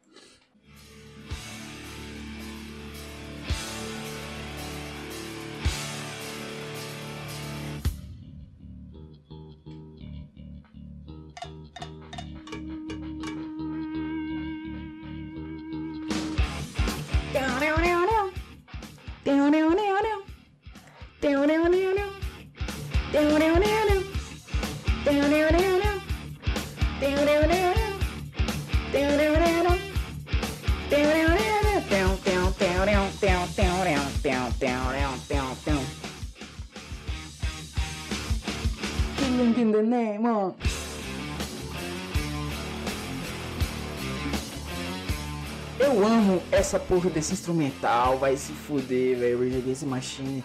Eu 45.79 46.05
amo 46.05 46.43
essa 46.51 46.77
porra 46.77 47.09
desse 47.09 47.31
instrumental, 47.31 48.17
vai 48.17 48.35
se 48.35 48.51
fuder, 48.51 49.17
velho. 49.17 49.39
Rage 49.39 49.57
Against 49.59 49.83
Machine. 49.83 50.43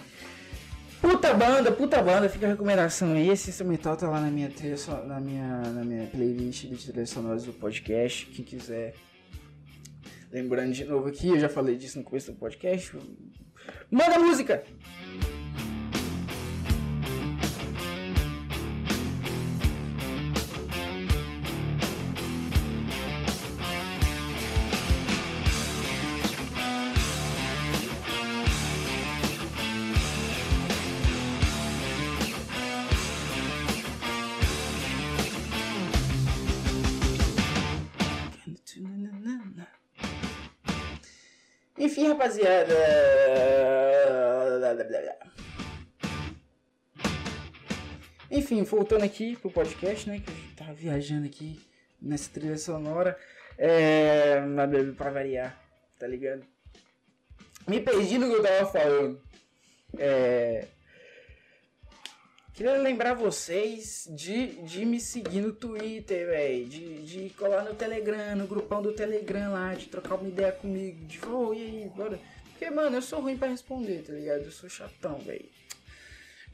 Puta 1.01 1.33
banda, 1.33 1.71
puta 1.73 2.01
banda, 2.01 2.29
fica 2.29 2.45
a 2.45 2.49
recomendação 2.51 3.11
aí. 3.11 3.29
Esse 3.29 3.49
instrumental 3.49 3.97
tá 3.97 4.09
lá 4.09 4.21
na 4.21 4.31
minha, 4.31 4.49
trilha, 4.49 4.77
na 5.05 5.19
minha, 5.19 5.61
na 5.73 5.83
minha 5.83 6.07
playlist 6.07 6.67
de 6.67 6.77
trilhas 6.77 7.09
sonoras 7.09 7.43
do 7.43 7.51
podcast. 7.51 8.27
Quem 8.27 8.45
quiser. 8.45 8.95
Lembrando 10.31 10.71
de 10.71 10.85
novo 10.85 11.09
aqui, 11.09 11.27
eu 11.27 11.39
já 11.39 11.49
falei 11.49 11.75
disso 11.75 11.97
no 11.97 12.05
começo 12.05 12.31
do 12.31 12.37
podcast. 12.37 12.97
Manda 13.91 14.19
música! 14.19 14.63
Enfim, 41.77 42.07
rapaziada, 42.07 42.73
Enfim, 48.45 48.61
voltando 48.61 49.03
aqui 49.03 49.35
pro 49.37 49.49
podcast, 49.49 50.07
né? 50.07 50.19
Que 50.19 50.29
eu 50.29 50.55
tava 50.55 50.73
viajando 50.75 51.25
aqui 51.25 51.59
nessa 51.99 52.29
trilha 52.29 52.59
sonora. 52.59 53.17
É. 53.57 54.39
Pra 54.95 55.09
variar, 55.09 55.59
tá 55.97 56.05
ligado? 56.05 56.45
Me 57.67 57.81
perdi 57.81 58.19
no 58.19 58.29
que 58.29 58.35
eu 58.35 58.43
tava 58.43 58.71
falando. 58.71 59.19
É. 59.97 60.67
Queria 62.53 62.73
lembrar 62.73 63.15
vocês 63.15 64.07
de, 64.11 64.61
de 64.61 64.85
me 64.85 64.99
seguir 64.99 65.41
no 65.41 65.51
Twitter, 65.51 66.27
velho. 66.27 66.65
De, 66.67 67.01
de 67.01 67.29
colar 67.31 67.63
no 67.63 67.73
Telegram, 67.73 68.35
no 68.35 68.45
grupão 68.45 68.79
do 68.79 68.93
Telegram 68.93 69.53
lá, 69.53 69.73
de 69.73 69.87
trocar 69.87 70.15
uma 70.15 70.29
ideia 70.29 70.51
comigo. 70.51 71.03
De, 71.07 71.19
oh, 71.25 71.51
e 71.51 71.61
aí, 71.61 71.91
bora. 71.95 72.19
Porque, 72.51 72.69
mano, 72.69 72.97
eu 72.97 73.01
sou 73.01 73.21
ruim 73.21 73.39
pra 73.39 73.47
responder, 73.47 74.03
tá 74.03 74.13
ligado? 74.13 74.43
Eu 74.43 74.51
sou 74.51 74.69
chatão, 74.69 75.17
velho. 75.17 75.49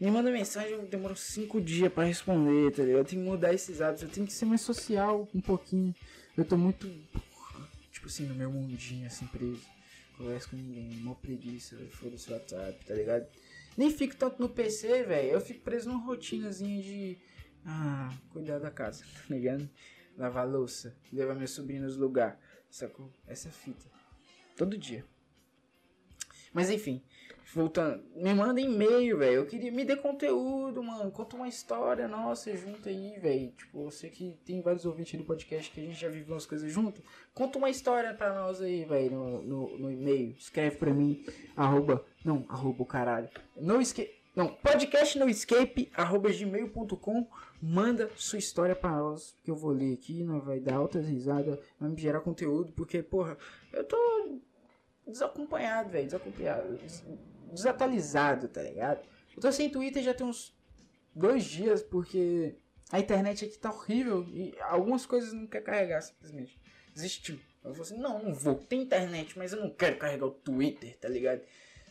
Me 0.01 0.09
manda 0.09 0.31
mensagem, 0.31 0.71
eu 0.71 0.81
demoro 0.87 1.15
5 1.15 1.61
dias 1.61 1.93
pra 1.93 2.05
responder, 2.05 2.71
tá 2.71 2.81
ligado? 2.81 3.01
Eu 3.01 3.05
tenho 3.05 3.21
que 3.21 3.29
mudar 3.29 3.53
esses 3.53 3.81
hábitos, 3.81 4.01
eu 4.01 4.09
tenho 4.09 4.25
que 4.25 4.33
ser 4.33 4.45
mais 4.45 4.61
social 4.61 5.29
um 5.31 5.39
pouquinho. 5.39 5.93
Eu 6.35 6.43
tô 6.43 6.57
muito, 6.57 6.89
tipo 7.91 8.07
assim, 8.07 8.25
no 8.25 8.33
meu 8.33 8.49
mundinho, 8.49 9.05
assim, 9.05 9.27
preso. 9.27 9.61
Converso 10.17 10.49
com 10.49 10.55
ninguém, 10.55 10.89
mó 11.01 11.13
preguiça, 11.13 11.77
foda-se 11.91 12.31
o 12.31 12.33
WhatsApp, 12.33 12.83
tá 12.83 12.95
ligado? 12.95 13.27
Nem 13.77 13.91
fico 13.91 14.15
tanto 14.15 14.41
no 14.41 14.49
PC, 14.49 15.03
velho. 15.03 15.29
Eu 15.29 15.39
fico 15.39 15.59
preso 15.59 15.87
numa 15.87 16.03
rotinazinha 16.03 16.81
de. 16.81 17.19
Ah, 17.63 18.11
cuidar 18.31 18.57
da 18.57 18.71
casa, 18.71 19.03
tá 19.29 19.35
ligado? 19.35 19.69
Lavar 20.17 20.49
louça, 20.49 20.97
levar 21.13 21.35
meus 21.35 21.51
sobrinhos 21.51 21.95
no 21.95 22.01
lugar. 22.01 22.39
Sacou? 22.71 23.13
Essa 23.27 23.49
é 23.49 23.51
fita. 23.51 23.85
Todo 24.57 24.79
dia. 24.79 25.05
Mas 26.51 26.71
enfim, 26.71 27.03
voltando. 27.53 28.03
Me 28.15 28.33
manda 28.33 28.59
e-mail, 28.59 29.17
velho. 29.17 29.33
Eu 29.33 29.45
queria. 29.45 29.71
Me 29.71 29.83
dê 29.83 29.95
conteúdo, 29.95 30.81
mano. 30.83 31.11
Conta 31.11 31.35
uma 31.35 31.47
história 31.47 32.07
nossa 32.07 32.55
junto 32.55 32.89
aí, 32.89 33.19
velho. 33.19 33.51
Tipo, 33.51 33.83
você 33.83 34.09
que 34.09 34.37
tem 34.45 34.61
vários 34.61 34.85
ouvintes 34.85 35.19
do 35.19 35.25
podcast 35.25 35.71
que 35.71 35.81
a 35.81 35.83
gente 35.83 35.99
já 35.99 36.09
viveu 36.09 36.33
umas 36.33 36.45
coisas 36.45 36.71
junto. 36.71 37.01
Conta 37.33 37.57
uma 37.57 37.69
história 37.69 38.13
pra 38.13 38.33
nós 38.33 38.61
aí, 38.61 38.85
velho, 38.85 39.11
no, 39.11 39.41
no, 39.41 39.77
no 39.77 39.91
e-mail. 39.91 40.35
Escreve 40.37 40.77
pra 40.77 40.93
mim, 40.93 41.25
arroba 41.55 42.05
não, 42.23 42.45
arroba 42.49 42.83
o 42.83 42.85
caralho. 42.85 43.29
No 43.55 43.81
escape. 43.81 44.21
Não, 44.33 44.47
podcast 44.47 45.19
no 45.19 45.27
escape, 45.27 45.91
arroba 45.93 46.31
gmail.com. 46.31 47.27
Manda 47.61 48.09
sua 48.15 48.39
história 48.39 48.75
para 48.75 48.91
nós, 48.91 49.35
que 49.43 49.51
eu 49.51 49.55
vou 49.55 49.71
ler 49.71 49.93
aqui, 49.93 50.23
não 50.23 50.39
vai 50.39 50.59
dar 50.59 50.75
altas 50.75 51.05
risadas, 51.05 51.59
vai 51.79 51.89
me 51.89 51.99
gerar 51.99 52.21
conteúdo, 52.21 52.71
porque, 52.71 53.03
porra, 53.03 53.37
eu 53.73 53.83
tô 53.83 54.39
desacompanhado, 55.07 55.89
velho, 55.89 56.05
desacompanhado, 56.05 56.79
desatualizado, 57.51 58.47
tá 58.47 58.61
ligado? 58.61 59.01
Eu 59.35 59.41
tô 59.41 59.51
sem 59.51 59.69
Twitter 59.69 60.03
já 60.03 60.13
tem 60.13 60.25
uns 60.25 60.55
dois 61.15 61.43
dias, 61.43 61.81
porque 61.81 62.55
a 62.91 62.99
internet 62.99 63.45
aqui 63.45 63.57
tá 63.57 63.71
horrível 63.71 64.23
e 64.29 64.55
algumas 64.61 65.05
coisas 65.05 65.33
não 65.33 65.47
quer 65.47 65.61
carregar, 65.61 66.01
simplesmente. 66.01 66.59
Desistiu. 66.93 67.39
Eu 67.63 67.73
falei 67.73 67.81
assim, 67.81 67.97
não, 67.97 68.23
não 68.23 68.33
vou, 68.33 68.55
tem 68.55 68.81
internet, 68.81 69.37
mas 69.37 69.53
eu 69.53 69.59
não 69.59 69.69
quero 69.69 69.97
carregar 69.97 70.25
o 70.25 70.31
Twitter, 70.31 70.97
tá 70.97 71.07
ligado? 71.07 71.41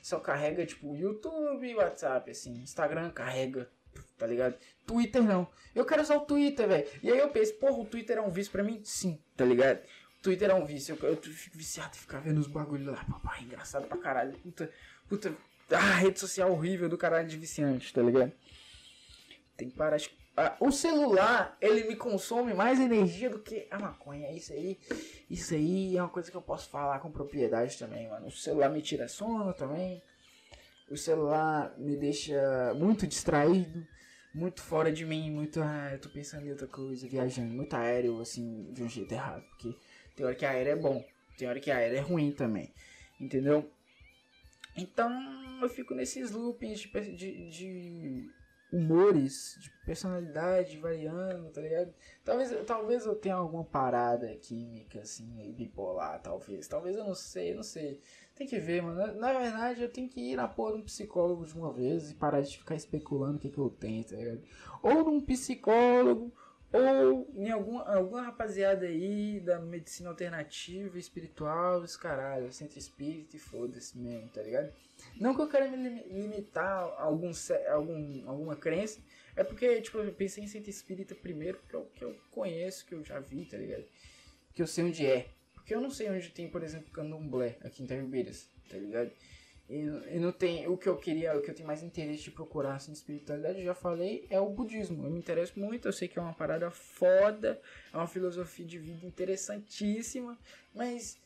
só 0.02 0.18
carrega, 0.18 0.64
tipo, 0.64 0.96
YouTube 0.96 1.74
WhatsApp, 1.74 2.30
assim. 2.30 2.54
Instagram 2.54 3.10
carrega, 3.10 3.70
tá 4.16 4.26
ligado? 4.26 4.56
Twitter 4.86 5.22
não. 5.22 5.48
Eu 5.74 5.84
quero 5.84 6.02
usar 6.02 6.16
o 6.16 6.22
Twitter, 6.22 6.66
velho. 6.66 6.88
E 7.02 7.10
aí 7.10 7.18
eu 7.18 7.28
penso, 7.30 7.54
porra, 7.54 7.78
o 7.78 7.84
Twitter 7.84 8.18
é 8.18 8.20
um 8.20 8.30
vício 8.30 8.50
pra 8.50 8.62
mim? 8.62 8.80
Sim, 8.84 9.20
tá 9.36 9.44
ligado? 9.44 9.80
Twitter 10.22 10.50
é 10.50 10.54
um 10.54 10.64
vício. 10.64 10.98
Eu, 11.02 11.10
eu 11.10 11.16
fico 11.22 11.56
viciado 11.56 11.96
em 11.96 12.00
ficar 12.00 12.20
vendo 12.20 12.38
os 12.38 12.46
bagulhos 12.46 12.86
lá. 12.86 13.04
Papai, 13.04 13.42
engraçado 13.42 13.86
pra 13.86 13.98
caralho. 13.98 14.32
Puta, 14.38 14.70
puta. 15.08 15.34
Ah, 15.70 15.94
rede 15.94 16.18
social 16.18 16.50
horrível 16.50 16.88
do 16.88 16.98
caralho 16.98 17.28
de 17.28 17.36
viciante, 17.36 17.92
tá 17.92 18.02
ligado? 18.02 18.32
Tem 19.56 19.70
que 19.70 19.76
parar 19.76 19.96
de 19.96 20.10
ah, 20.36 20.56
o 20.58 20.70
celular, 20.72 21.54
ele 21.60 21.84
me 21.84 21.96
consome 21.96 22.54
mais 22.54 22.80
energia 22.80 23.28
do 23.28 23.40
que 23.40 23.66
a 23.70 23.78
maconha. 23.78 24.32
Isso 24.32 24.52
aí, 24.54 24.78
isso 25.28 25.52
aí 25.52 25.96
é 25.96 26.02
uma 26.02 26.08
coisa 26.08 26.30
que 26.30 26.36
eu 26.36 26.40
posso 26.40 26.70
falar 26.70 26.98
com 27.00 27.10
propriedade 27.10 27.78
também, 27.78 28.08
mano. 28.08 28.28
O 28.28 28.30
celular 28.30 28.70
me 28.70 28.80
tira 28.80 29.06
sono 29.06 29.52
também. 29.52 30.02
O 30.90 30.96
celular 30.96 31.74
me 31.76 31.94
deixa 31.94 32.72
muito 32.74 33.06
distraído, 33.06 33.86
muito 34.34 34.62
fora 34.62 34.90
de 34.90 35.04
mim, 35.04 35.30
muito, 35.30 35.60
ah, 35.62 35.90
eu 35.92 36.00
tô 36.00 36.08
pensando 36.08 36.46
em 36.46 36.50
outra 36.50 36.66
coisa, 36.66 37.06
viajando, 37.06 37.52
muito 37.52 37.74
aéreo, 37.74 38.20
assim, 38.20 38.72
de 38.72 38.82
um 38.82 38.88
jeito 38.88 39.12
errado. 39.12 39.44
Porque 39.50 39.76
tem 40.20 40.26
hora 40.26 40.34
que 40.34 40.44
aéreo 40.44 40.72
é 40.72 40.76
bom, 40.76 41.04
tem 41.38 41.48
hora 41.48 41.58
que 41.58 41.70
aéreo 41.70 41.96
é 41.96 42.00
ruim 42.00 42.30
também, 42.30 42.70
entendeu? 43.18 43.70
Então 44.76 45.10
eu 45.62 45.68
fico 45.70 45.94
nesses 45.94 46.30
loopings 46.30 46.80
de, 46.80 47.16
de, 47.16 47.48
de 47.48 48.30
humores, 48.70 49.56
de 49.58 49.70
personalidade 49.86 50.76
variando, 50.76 51.50
tá 51.50 51.62
ligado? 51.62 51.94
Talvez, 52.22 52.54
talvez 52.66 53.06
eu 53.06 53.14
tenha 53.14 53.34
alguma 53.34 53.64
parada 53.64 54.28
química, 54.36 55.00
assim, 55.00 55.54
bipolar, 55.56 56.20
talvez. 56.20 56.68
Talvez 56.68 56.96
eu 56.96 57.04
não 57.04 57.14
sei, 57.14 57.54
não 57.54 57.62
sei. 57.62 57.98
Tem 58.34 58.46
que 58.46 58.58
ver, 58.58 58.82
mano. 58.82 58.98
Na, 58.98 59.12
na 59.12 59.38
verdade, 59.38 59.82
eu 59.82 59.90
tenho 59.90 60.08
que 60.08 60.20
ir 60.20 60.36
na 60.36 60.46
porra 60.46 60.74
de 60.74 60.78
um 60.80 60.84
psicólogo 60.84 61.46
de 61.46 61.56
uma 61.56 61.72
vez 61.72 62.10
e 62.10 62.14
parar 62.14 62.42
de 62.42 62.58
ficar 62.58 62.74
especulando 62.74 63.38
o 63.38 63.40
que, 63.40 63.48
que 63.48 63.58
eu 63.58 63.70
tenho, 63.70 64.04
tá 64.04 64.16
ligado? 64.16 64.42
Ou 64.82 65.02
num 65.02 65.20
psicólogo, 65.20 66.30
ou 66.72 67.28
em 67.34 67.50
alguma, 67.50 67.82
alguma 67.92 68.22
rapaziada 68.22 68.86
aí 68.86 69.40
da 69.40 69.58
medicina 69.58 70.08
alternativa, 70.08 70.98
espiritual, 70.98 71.80
os 71.80 71.96
caralho, 71.96 72.52
centro 72.52 72.78
espírita 72.78 73.36
e 73.36 73.40
foda-se 73.40 73.98
mesmo, 73.98 74.28
tá 74.28 74.42
ligado? 74.42 74.72
Não 75.20 75.34
que 75.34 75.42
eu 75.42 75.48
quero 75.48 75.70
me 75.70 76.02
limitar 76.04 76.66
a 76.66 77.02
algum, 77.02 77.32
algum, 77.68 78.28
alguma 78.28 78.56
crença, 78.56 79.00
é 79.34 79.42
porque, 79.42 79.80
tipo, 79.80 79.98
eu 79.98 80.12
pensei 80.12 80.44
em 80.44 80.48
centro 80.48 80.70
espírita 80.70 81.14
primeiro, 81.14 81.58
porque 81.58 81.74
é 81.74 81.78
o 81.78 81.84
que 81.86 82.04
eu 82.04 82.16
conheço, 82.30 82.86
que 82.86 82.94
eu 82.94 83.04
já 83.04 83.18
vi, 83.18 83.46
tá 83.46 83.56
ligado? 83.56 83.84
Que 84.54 84.62
eu 84.62 84.66
sei 84.66 84.84
onde 84.84 85.06
é. 85.06 85.28
Porque 85.54 85.74
eu 85.74 85.80
não 85.80 85.90
sei 85.90 86.10
onde 86.10 86.30
tem, 86.30 86.48
por 86.48 86.62
exemplo, 86.62 86.90
candomblé 86.92 87.56
aqui 87.62 87.82
em 87.82 87.86
Itabeiras, 87.86 88.48
tá 88.68 88.76
ligado? 88.76 89.10
E, 89.70 90.16
e, 90.16 90.18
não 90.18 90.32
tem 90.32 90.66
o 90.66 90.76
que 90.76 90.88
eu 90.88 90.96
queria, 90.96 91.38
o 91.38 91.40
que 91.40 91.48
eu 91.48 91.54
tenho 91.54 91.68
mais 91.68 91.80
interesse 91.80 92.24
de 92.24 92.32
procurar 92.32 92.74
assim, 92.74 92.90
espiritualidade, 92.90 93.60
eu 93.60 93.64
já 93.66 93.74
falei, 93.74 94.26
é 94.28 94.40
o 94.40 94.48
budismo. 94.48 95.06
Eu 95.06 95.10
me 95.12 95.20
interesso 95.20 95.60
muito, 95.60 95.86
eu 95.86 95.92
sei 95.92 96.08
que 96.08 96.18
é 96.18 96.22
uma 96.22 96.34
parada 96.34 96.72
foda, 96.72 97.60
é 97.92 97.96
uma 97.96 98.08
filosofia 98.08 98.66
de 98.66 98.80
vida 98.80 99.06
interessantíssima, 99.06 100.36
mas 100.74 101.20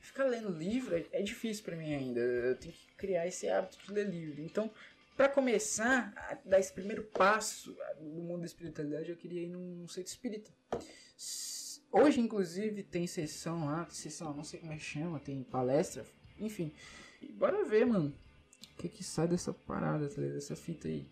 ficar 0.00 0.24
lendo 0.24 0.48
livro 0.48 0.96
é, 0.96 1.04
é 1.12 1.22
difícil 1.22 1.62
para 1.62 1.76
mim 1.76 1.94
ainda. 1.94 2.18
Eu 2.18 2.56
tenho 2.56 2.74
que 2.74 2.94
criar 2.96 3.28
esse 3.28 3.48
hábito 3.48 3.78
de 3.86 3.92
ler 3.92 4.08
livro. 4.08 4.42
Então, 4.42 4.68
para 5.16 5.28
começar 5.28 6.12
a 6.16 6.36
dar 6.44 6.58
esse 6.58 6.72
primeiro 6.72 7.04
passo 7.04 7.78
no 8.00 8.22
mundo 8.22 8.40
da 8.40 8.46
espiritualidade, 8.46 9.10
eu 9.10 9.16
queria 9.16 9.42
ir 9.42 9.48
num 9.48 9.86
centro 9.86 10.10
espírita. 10.10 10.50
Hoje, 11.92 12.18
inclusive, 12.18 12.82
tem 12.82 13.06
sessão 13.06 13.66
lá, 13.66 13.86
sessão, 13.88 14.34
não 14.34 14.42
sei 14.42 14.58
como 14.58 14.72
é 14.72 14.76
que 14.76 14.82
chama, 14.82 15.20
tem 15.20 15.44
palestra, 15.44 16.04
enfim 16.40 16.72
e 17.28 17.32
bora 17.32 17.64
ver, 17.64 17.86
mano. 17.86 18.14
O 18.72 18.76
que 18.76 18.88
que 18.88 19.04
sai 19.04 19.28
dessa 19.28 19.52
parada, 19.52 20.08
tá 20.08 20.20
dessa 20.20 20.56
fita 20.56 20.88
aí. 20.88 21.06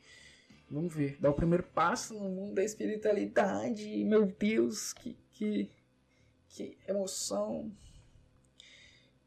Vamos 0.71 0.93
ver. 0.95 1.19
Dar 1.21 1.31
o 1.31 1.35
primeiro 1.35 1.63
passo 1.63 2.15
no 2.15 2.29
mundo 2.29 2.55
da 2.55 2.65
espiritualidade. 2.65 4.05
Meu 4.05 4.27
Deus, 4.27 4.93
que, 4.93 5.17
que, 5.33 5.71
que 6.49 6.79
emoção. 6.89 7.71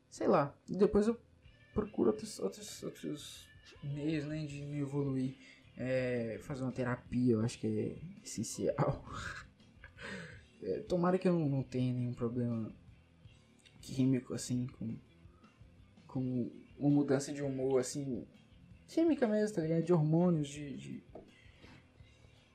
Sei 0.10 0.28
lá. 0.28 0.56
Depois 0.68 1.08
eu 1.08 1.20
procuro 1.74 2.10
outros, 2.10 2.40
outros, 2.40 2.84
outros 2.84 3.48
meios, 3.84 4.26
né, 4.26 4.46
de 4.46 4.62
me 4.64 4.80
evoluir. 4.80 5.36
É, 5.78 6.40
fazer 6.42 6.64
uma 6.64 6.72
terapia, 6.72 7.34
eu 7.34 7.42
acho 7.42 7.60
que 7.60 7.68
é 7.68 8.24
essencial. 8.24 9.04
É, 10.64 10.80
tomara 10.80 11.20
que 11.20 11.28
eu 11.28 11.34
não, 11.34 11.48
não 11.48 11.62
tenha 11.62 11.94
nenhum 11.94 12.14
problema 12.14 12.74
químico, 13.82 14.34
assim, 14.34 14.66
com, 14.66 14.98
com 16.08 16.52
uma 16.78 16.90
mudança 16.90 17.32
de 17.32 17.42
humor, 17.42 17.80
assim, 17.80 18.26
química 18.88 19.28
mesmo, 19.28 19.56
tá 19.56 19.62
ligado? 19.62 19.84
De 19.84 19.94
hormônios, 19.94 20.48
de, 20.48 20.78
de 20.78 21.04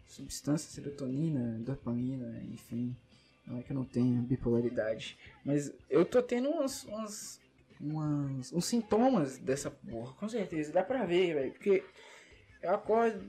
substância, 0.06 0.70
serotonina, 0.70 1.58
dopamina, 1.60 2.42
enfim. 2.44 2.96
Não 3.46 3.58
é 3.58 3.62
que 3.62 3.72
eu 3.72 3.76
não 3.76 3.84
tenha 3.84 4.20
bipolaridade. 4.20 5.18
Mas 5.44 5.72
eu 5.88 6.04
tô 6.04 6.22
tendo 6.22 6.50
umas, 6.50 6.84
umas, 6.84 7.40
umas, 7.80 8.52
uns 8.52 8.66
sintomas 8.66 9.38
dessa 9.38 9.70
porra, 9.70 10.12
com 10.14 10.28
certeza. 10.28 10.72
Dá 10.72 10.82
pra 10.84 11.04
ver, 11.04 11.34
velho. 11.34 11.52
Porque 11.52 11.84
eu 12.62 12.70
acordo 12.70 13.26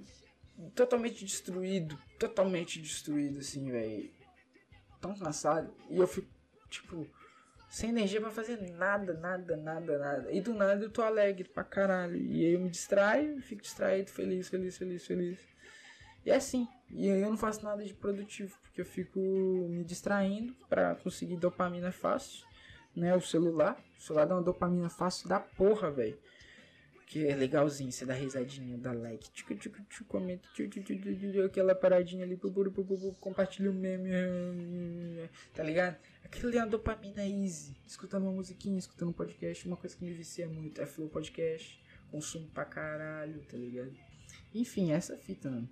totalmente 0.76 1.26
destruído. 1.26 1.98
Totalmente 2.20 2.80
destruído, 2.80 3.39
assim, 3.39 3.72
velho. 3.72 4.12
Tão 5.00 5.18
cansado. 5.18 5.74
E 5.89 5.98
eu 5.98 6.08
fico, 6.08 6.28
tipo 6.70 7.08
sem 7.72 7.89
energia 7.89 8.19
para 8.19 8.30
fazer 8.30 8.59
nada, 8.74 9.13
nada, 9.13 9.55
nada, 9.55 9.97
nada. 9.97 10.32
E 10.32 10.41
do 10.41 10.53
nada 10.53 10.84
eu 10.84 10.89
tô 10.89 11.01
alegre 11.01 11.47
pra 11.47 11.63
caralho. 11.63 12.17
E 12.17 12.45
aí 12.45 12.51
eu 12.53 12.59
me 12.59 12.69
distraio, 12.69 13.41
fico 13.41 13.61
distraído, 13.61 14.11
feliz, 14.11 14.49
feliz, 14.49 14.78
feliz, 14.78 15.07
feliz. 15.07 15.39
E 16.26 16.30
é 16.30 16.36
assim. 16.36 16.67
E 16.89 17.09
aí 17.09 17.22
eu 17.22 17.30
não 17.30 17.38
faço 17.38 17.63
nada 17.63 17.82
de 17.82 17.93
produtivo, 17.93 18.57
porque 18.61 18.82
eu 18.82 18.86
fico 18.86 19.19
me 19.69 19.86
distraindo 19.86 20.53
para 20.67 20.95
conseguir 20.95 21.38
dopamina 21.38 21.93
fácil. 21.93 22.45
né? 22.93 23.15
O 23.15 23.22
celular. 23.22 23.82
O 23.97 24.01
celular 24.01 24.26
dá 24.26 24.36
uma 24.36 24.43
dopamina 24.43 24.89
fácil 24.89 25.30
da 25.30 25.39
porra, 25.39 25.89
velho. 25.89 26.19
Que 27.12 27.28
é 27.28 27.36
legalzinho, 27.36 27.91
você 27.91 28.05
dá 28.05 28.14
risadinha, 28.14 28.78
dá 28.78 28.93
like, 28.93 29.30
tchuc, 29.32 29.53
tchuc, 29.55 29.84
tchuc, 29.89 30.05
comenta, 30.05 30.47
tchuc, 30.53 30.70
tchuc, 30.70 30.97
tchuc, 30.97 31.20
tchuc, 31.20 31.41
aquela 31.41 31.76
paradinha 31.76 32.24
ali, 32.24 32.38
pu, 32.38 32.49
pu, 32.49 32.72
pu, 32.72 33.14
compartilha 33.20 33.70
o 33.70 33.74
meme, 33.74 34.09
tá 35.53 35.62
ligado? 35.62 35.97
Aquilo 36.24 36.55
é 36.55 36.59
uma 36.59 36.68
dopamina 36.68 37.28
easy. 37.28 37.76
Escutando 37.86 38.24
uma 38.24 38.32
musiquinha, 38.32 38.80
escutando 38.80 39.09
um 39.09 39.14
podcast, 39.14 39.68
uma 39.68 39.76
coisa 39.76 39.93
que 39.93 40.05
me 40.05 40.14
vicia 40.14 40.47
muito 40.47 40.80
é 40.80 40.86
Flow 40.86 41.09
Podcast, 41.09 41.84
consumo 42.09 42.47
pra 42.47 42.64
caralho, 42.64 43.41
tá 43.41 43.57
ligado? 43.57 43.91
Enfim, 44.55 44.93
essa 44.93 45.18
fita, 45.18 45.51
mano. 45.51 45.70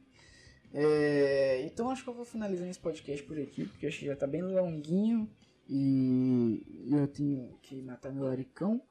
É, 0.73 1.61
então 1.61 1.89
acho 1.89 2.03
que 2.03 2.09
eu 2.09 2.13
vou 2.15 2.25
finalizar 2.25 2.67
esse 2.67 2.79
podcast 2.79 3.25
por 3.25 3.39
aqui, 3.39 3.65
porque 3.65 3.87
acho 3.87 3.99
que 3.99 4.07
já 4.07 4.15
tá 4.17 4.27
bem 4.27 4.41
longuinho 4.41 5.33
e 5.69 6.61
eu 6.91 7.07
tenho 7.07 7.57
que 7.61 7.81
matar 7.81 8.11
meu 8.11 8.25
laricão. 8.25 8.81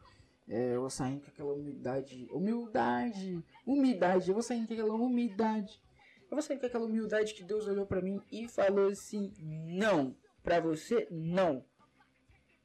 É, 0.48 0.74
eu 0.74 0.80
vou 0.80 0.90
sair 0.90 1.20
com 1.20 1.30
aquela 1.30 1.52
humildade. 1.52 2.26
Humildade! 2.30 3.44
Umidade! 3.66 4.28
Eu 4.28 4.34
vou 4.34 4.42
sair 4.42 4.66
com 4.66 4.72
aquela 4.72 4.94
umidade. 4.94 5.82
Eu 6.22 6.30
vou 6.30 6.42
sair 6.42 6.58
com 6.58 6.66
aquela 6.66 6.86
humildade 6.86 7.34
que 7.34 7.44
Deus 7.44 7.66
olhou 7.66 7.86
para 7.86 8.00
mim 8.00 8.20
e 8.32 8.48
falou 8.48 8.88
assim: 8.88 9.32
Não! 9.40 10.16
Pra 10.42 10.60
você, 10.60 11.06
não! 11.10 11.64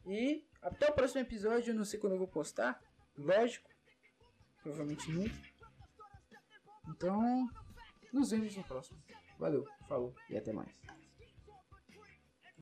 E 0.05 0.45
até 0.61 0.89
o 0.89 0.93
próximo 0.93 1.21
episódio. 1.21 1.71
Eu 1.71 1.75
não 1.75 1.85
sei 1.85 1.99
quando 1.99 2.13
eu 2.13 2.19
vou 2.19 2.27
postar. 2.27 2.81
Lógico. 3.17 3.69
Provavelmente 4.61 5.11
nunca. 5.11 5.35
Então, 6.89 7.49
nos 8.11 8.31
vemos 8.31 8.55
no 8.55 8.63
próximo. 8.63 8.97
Valeu, 9.37 9.67
falou 9.87 10.15
e 10.29 10.37
até 10.37 10.53
mais. 10.53 10.69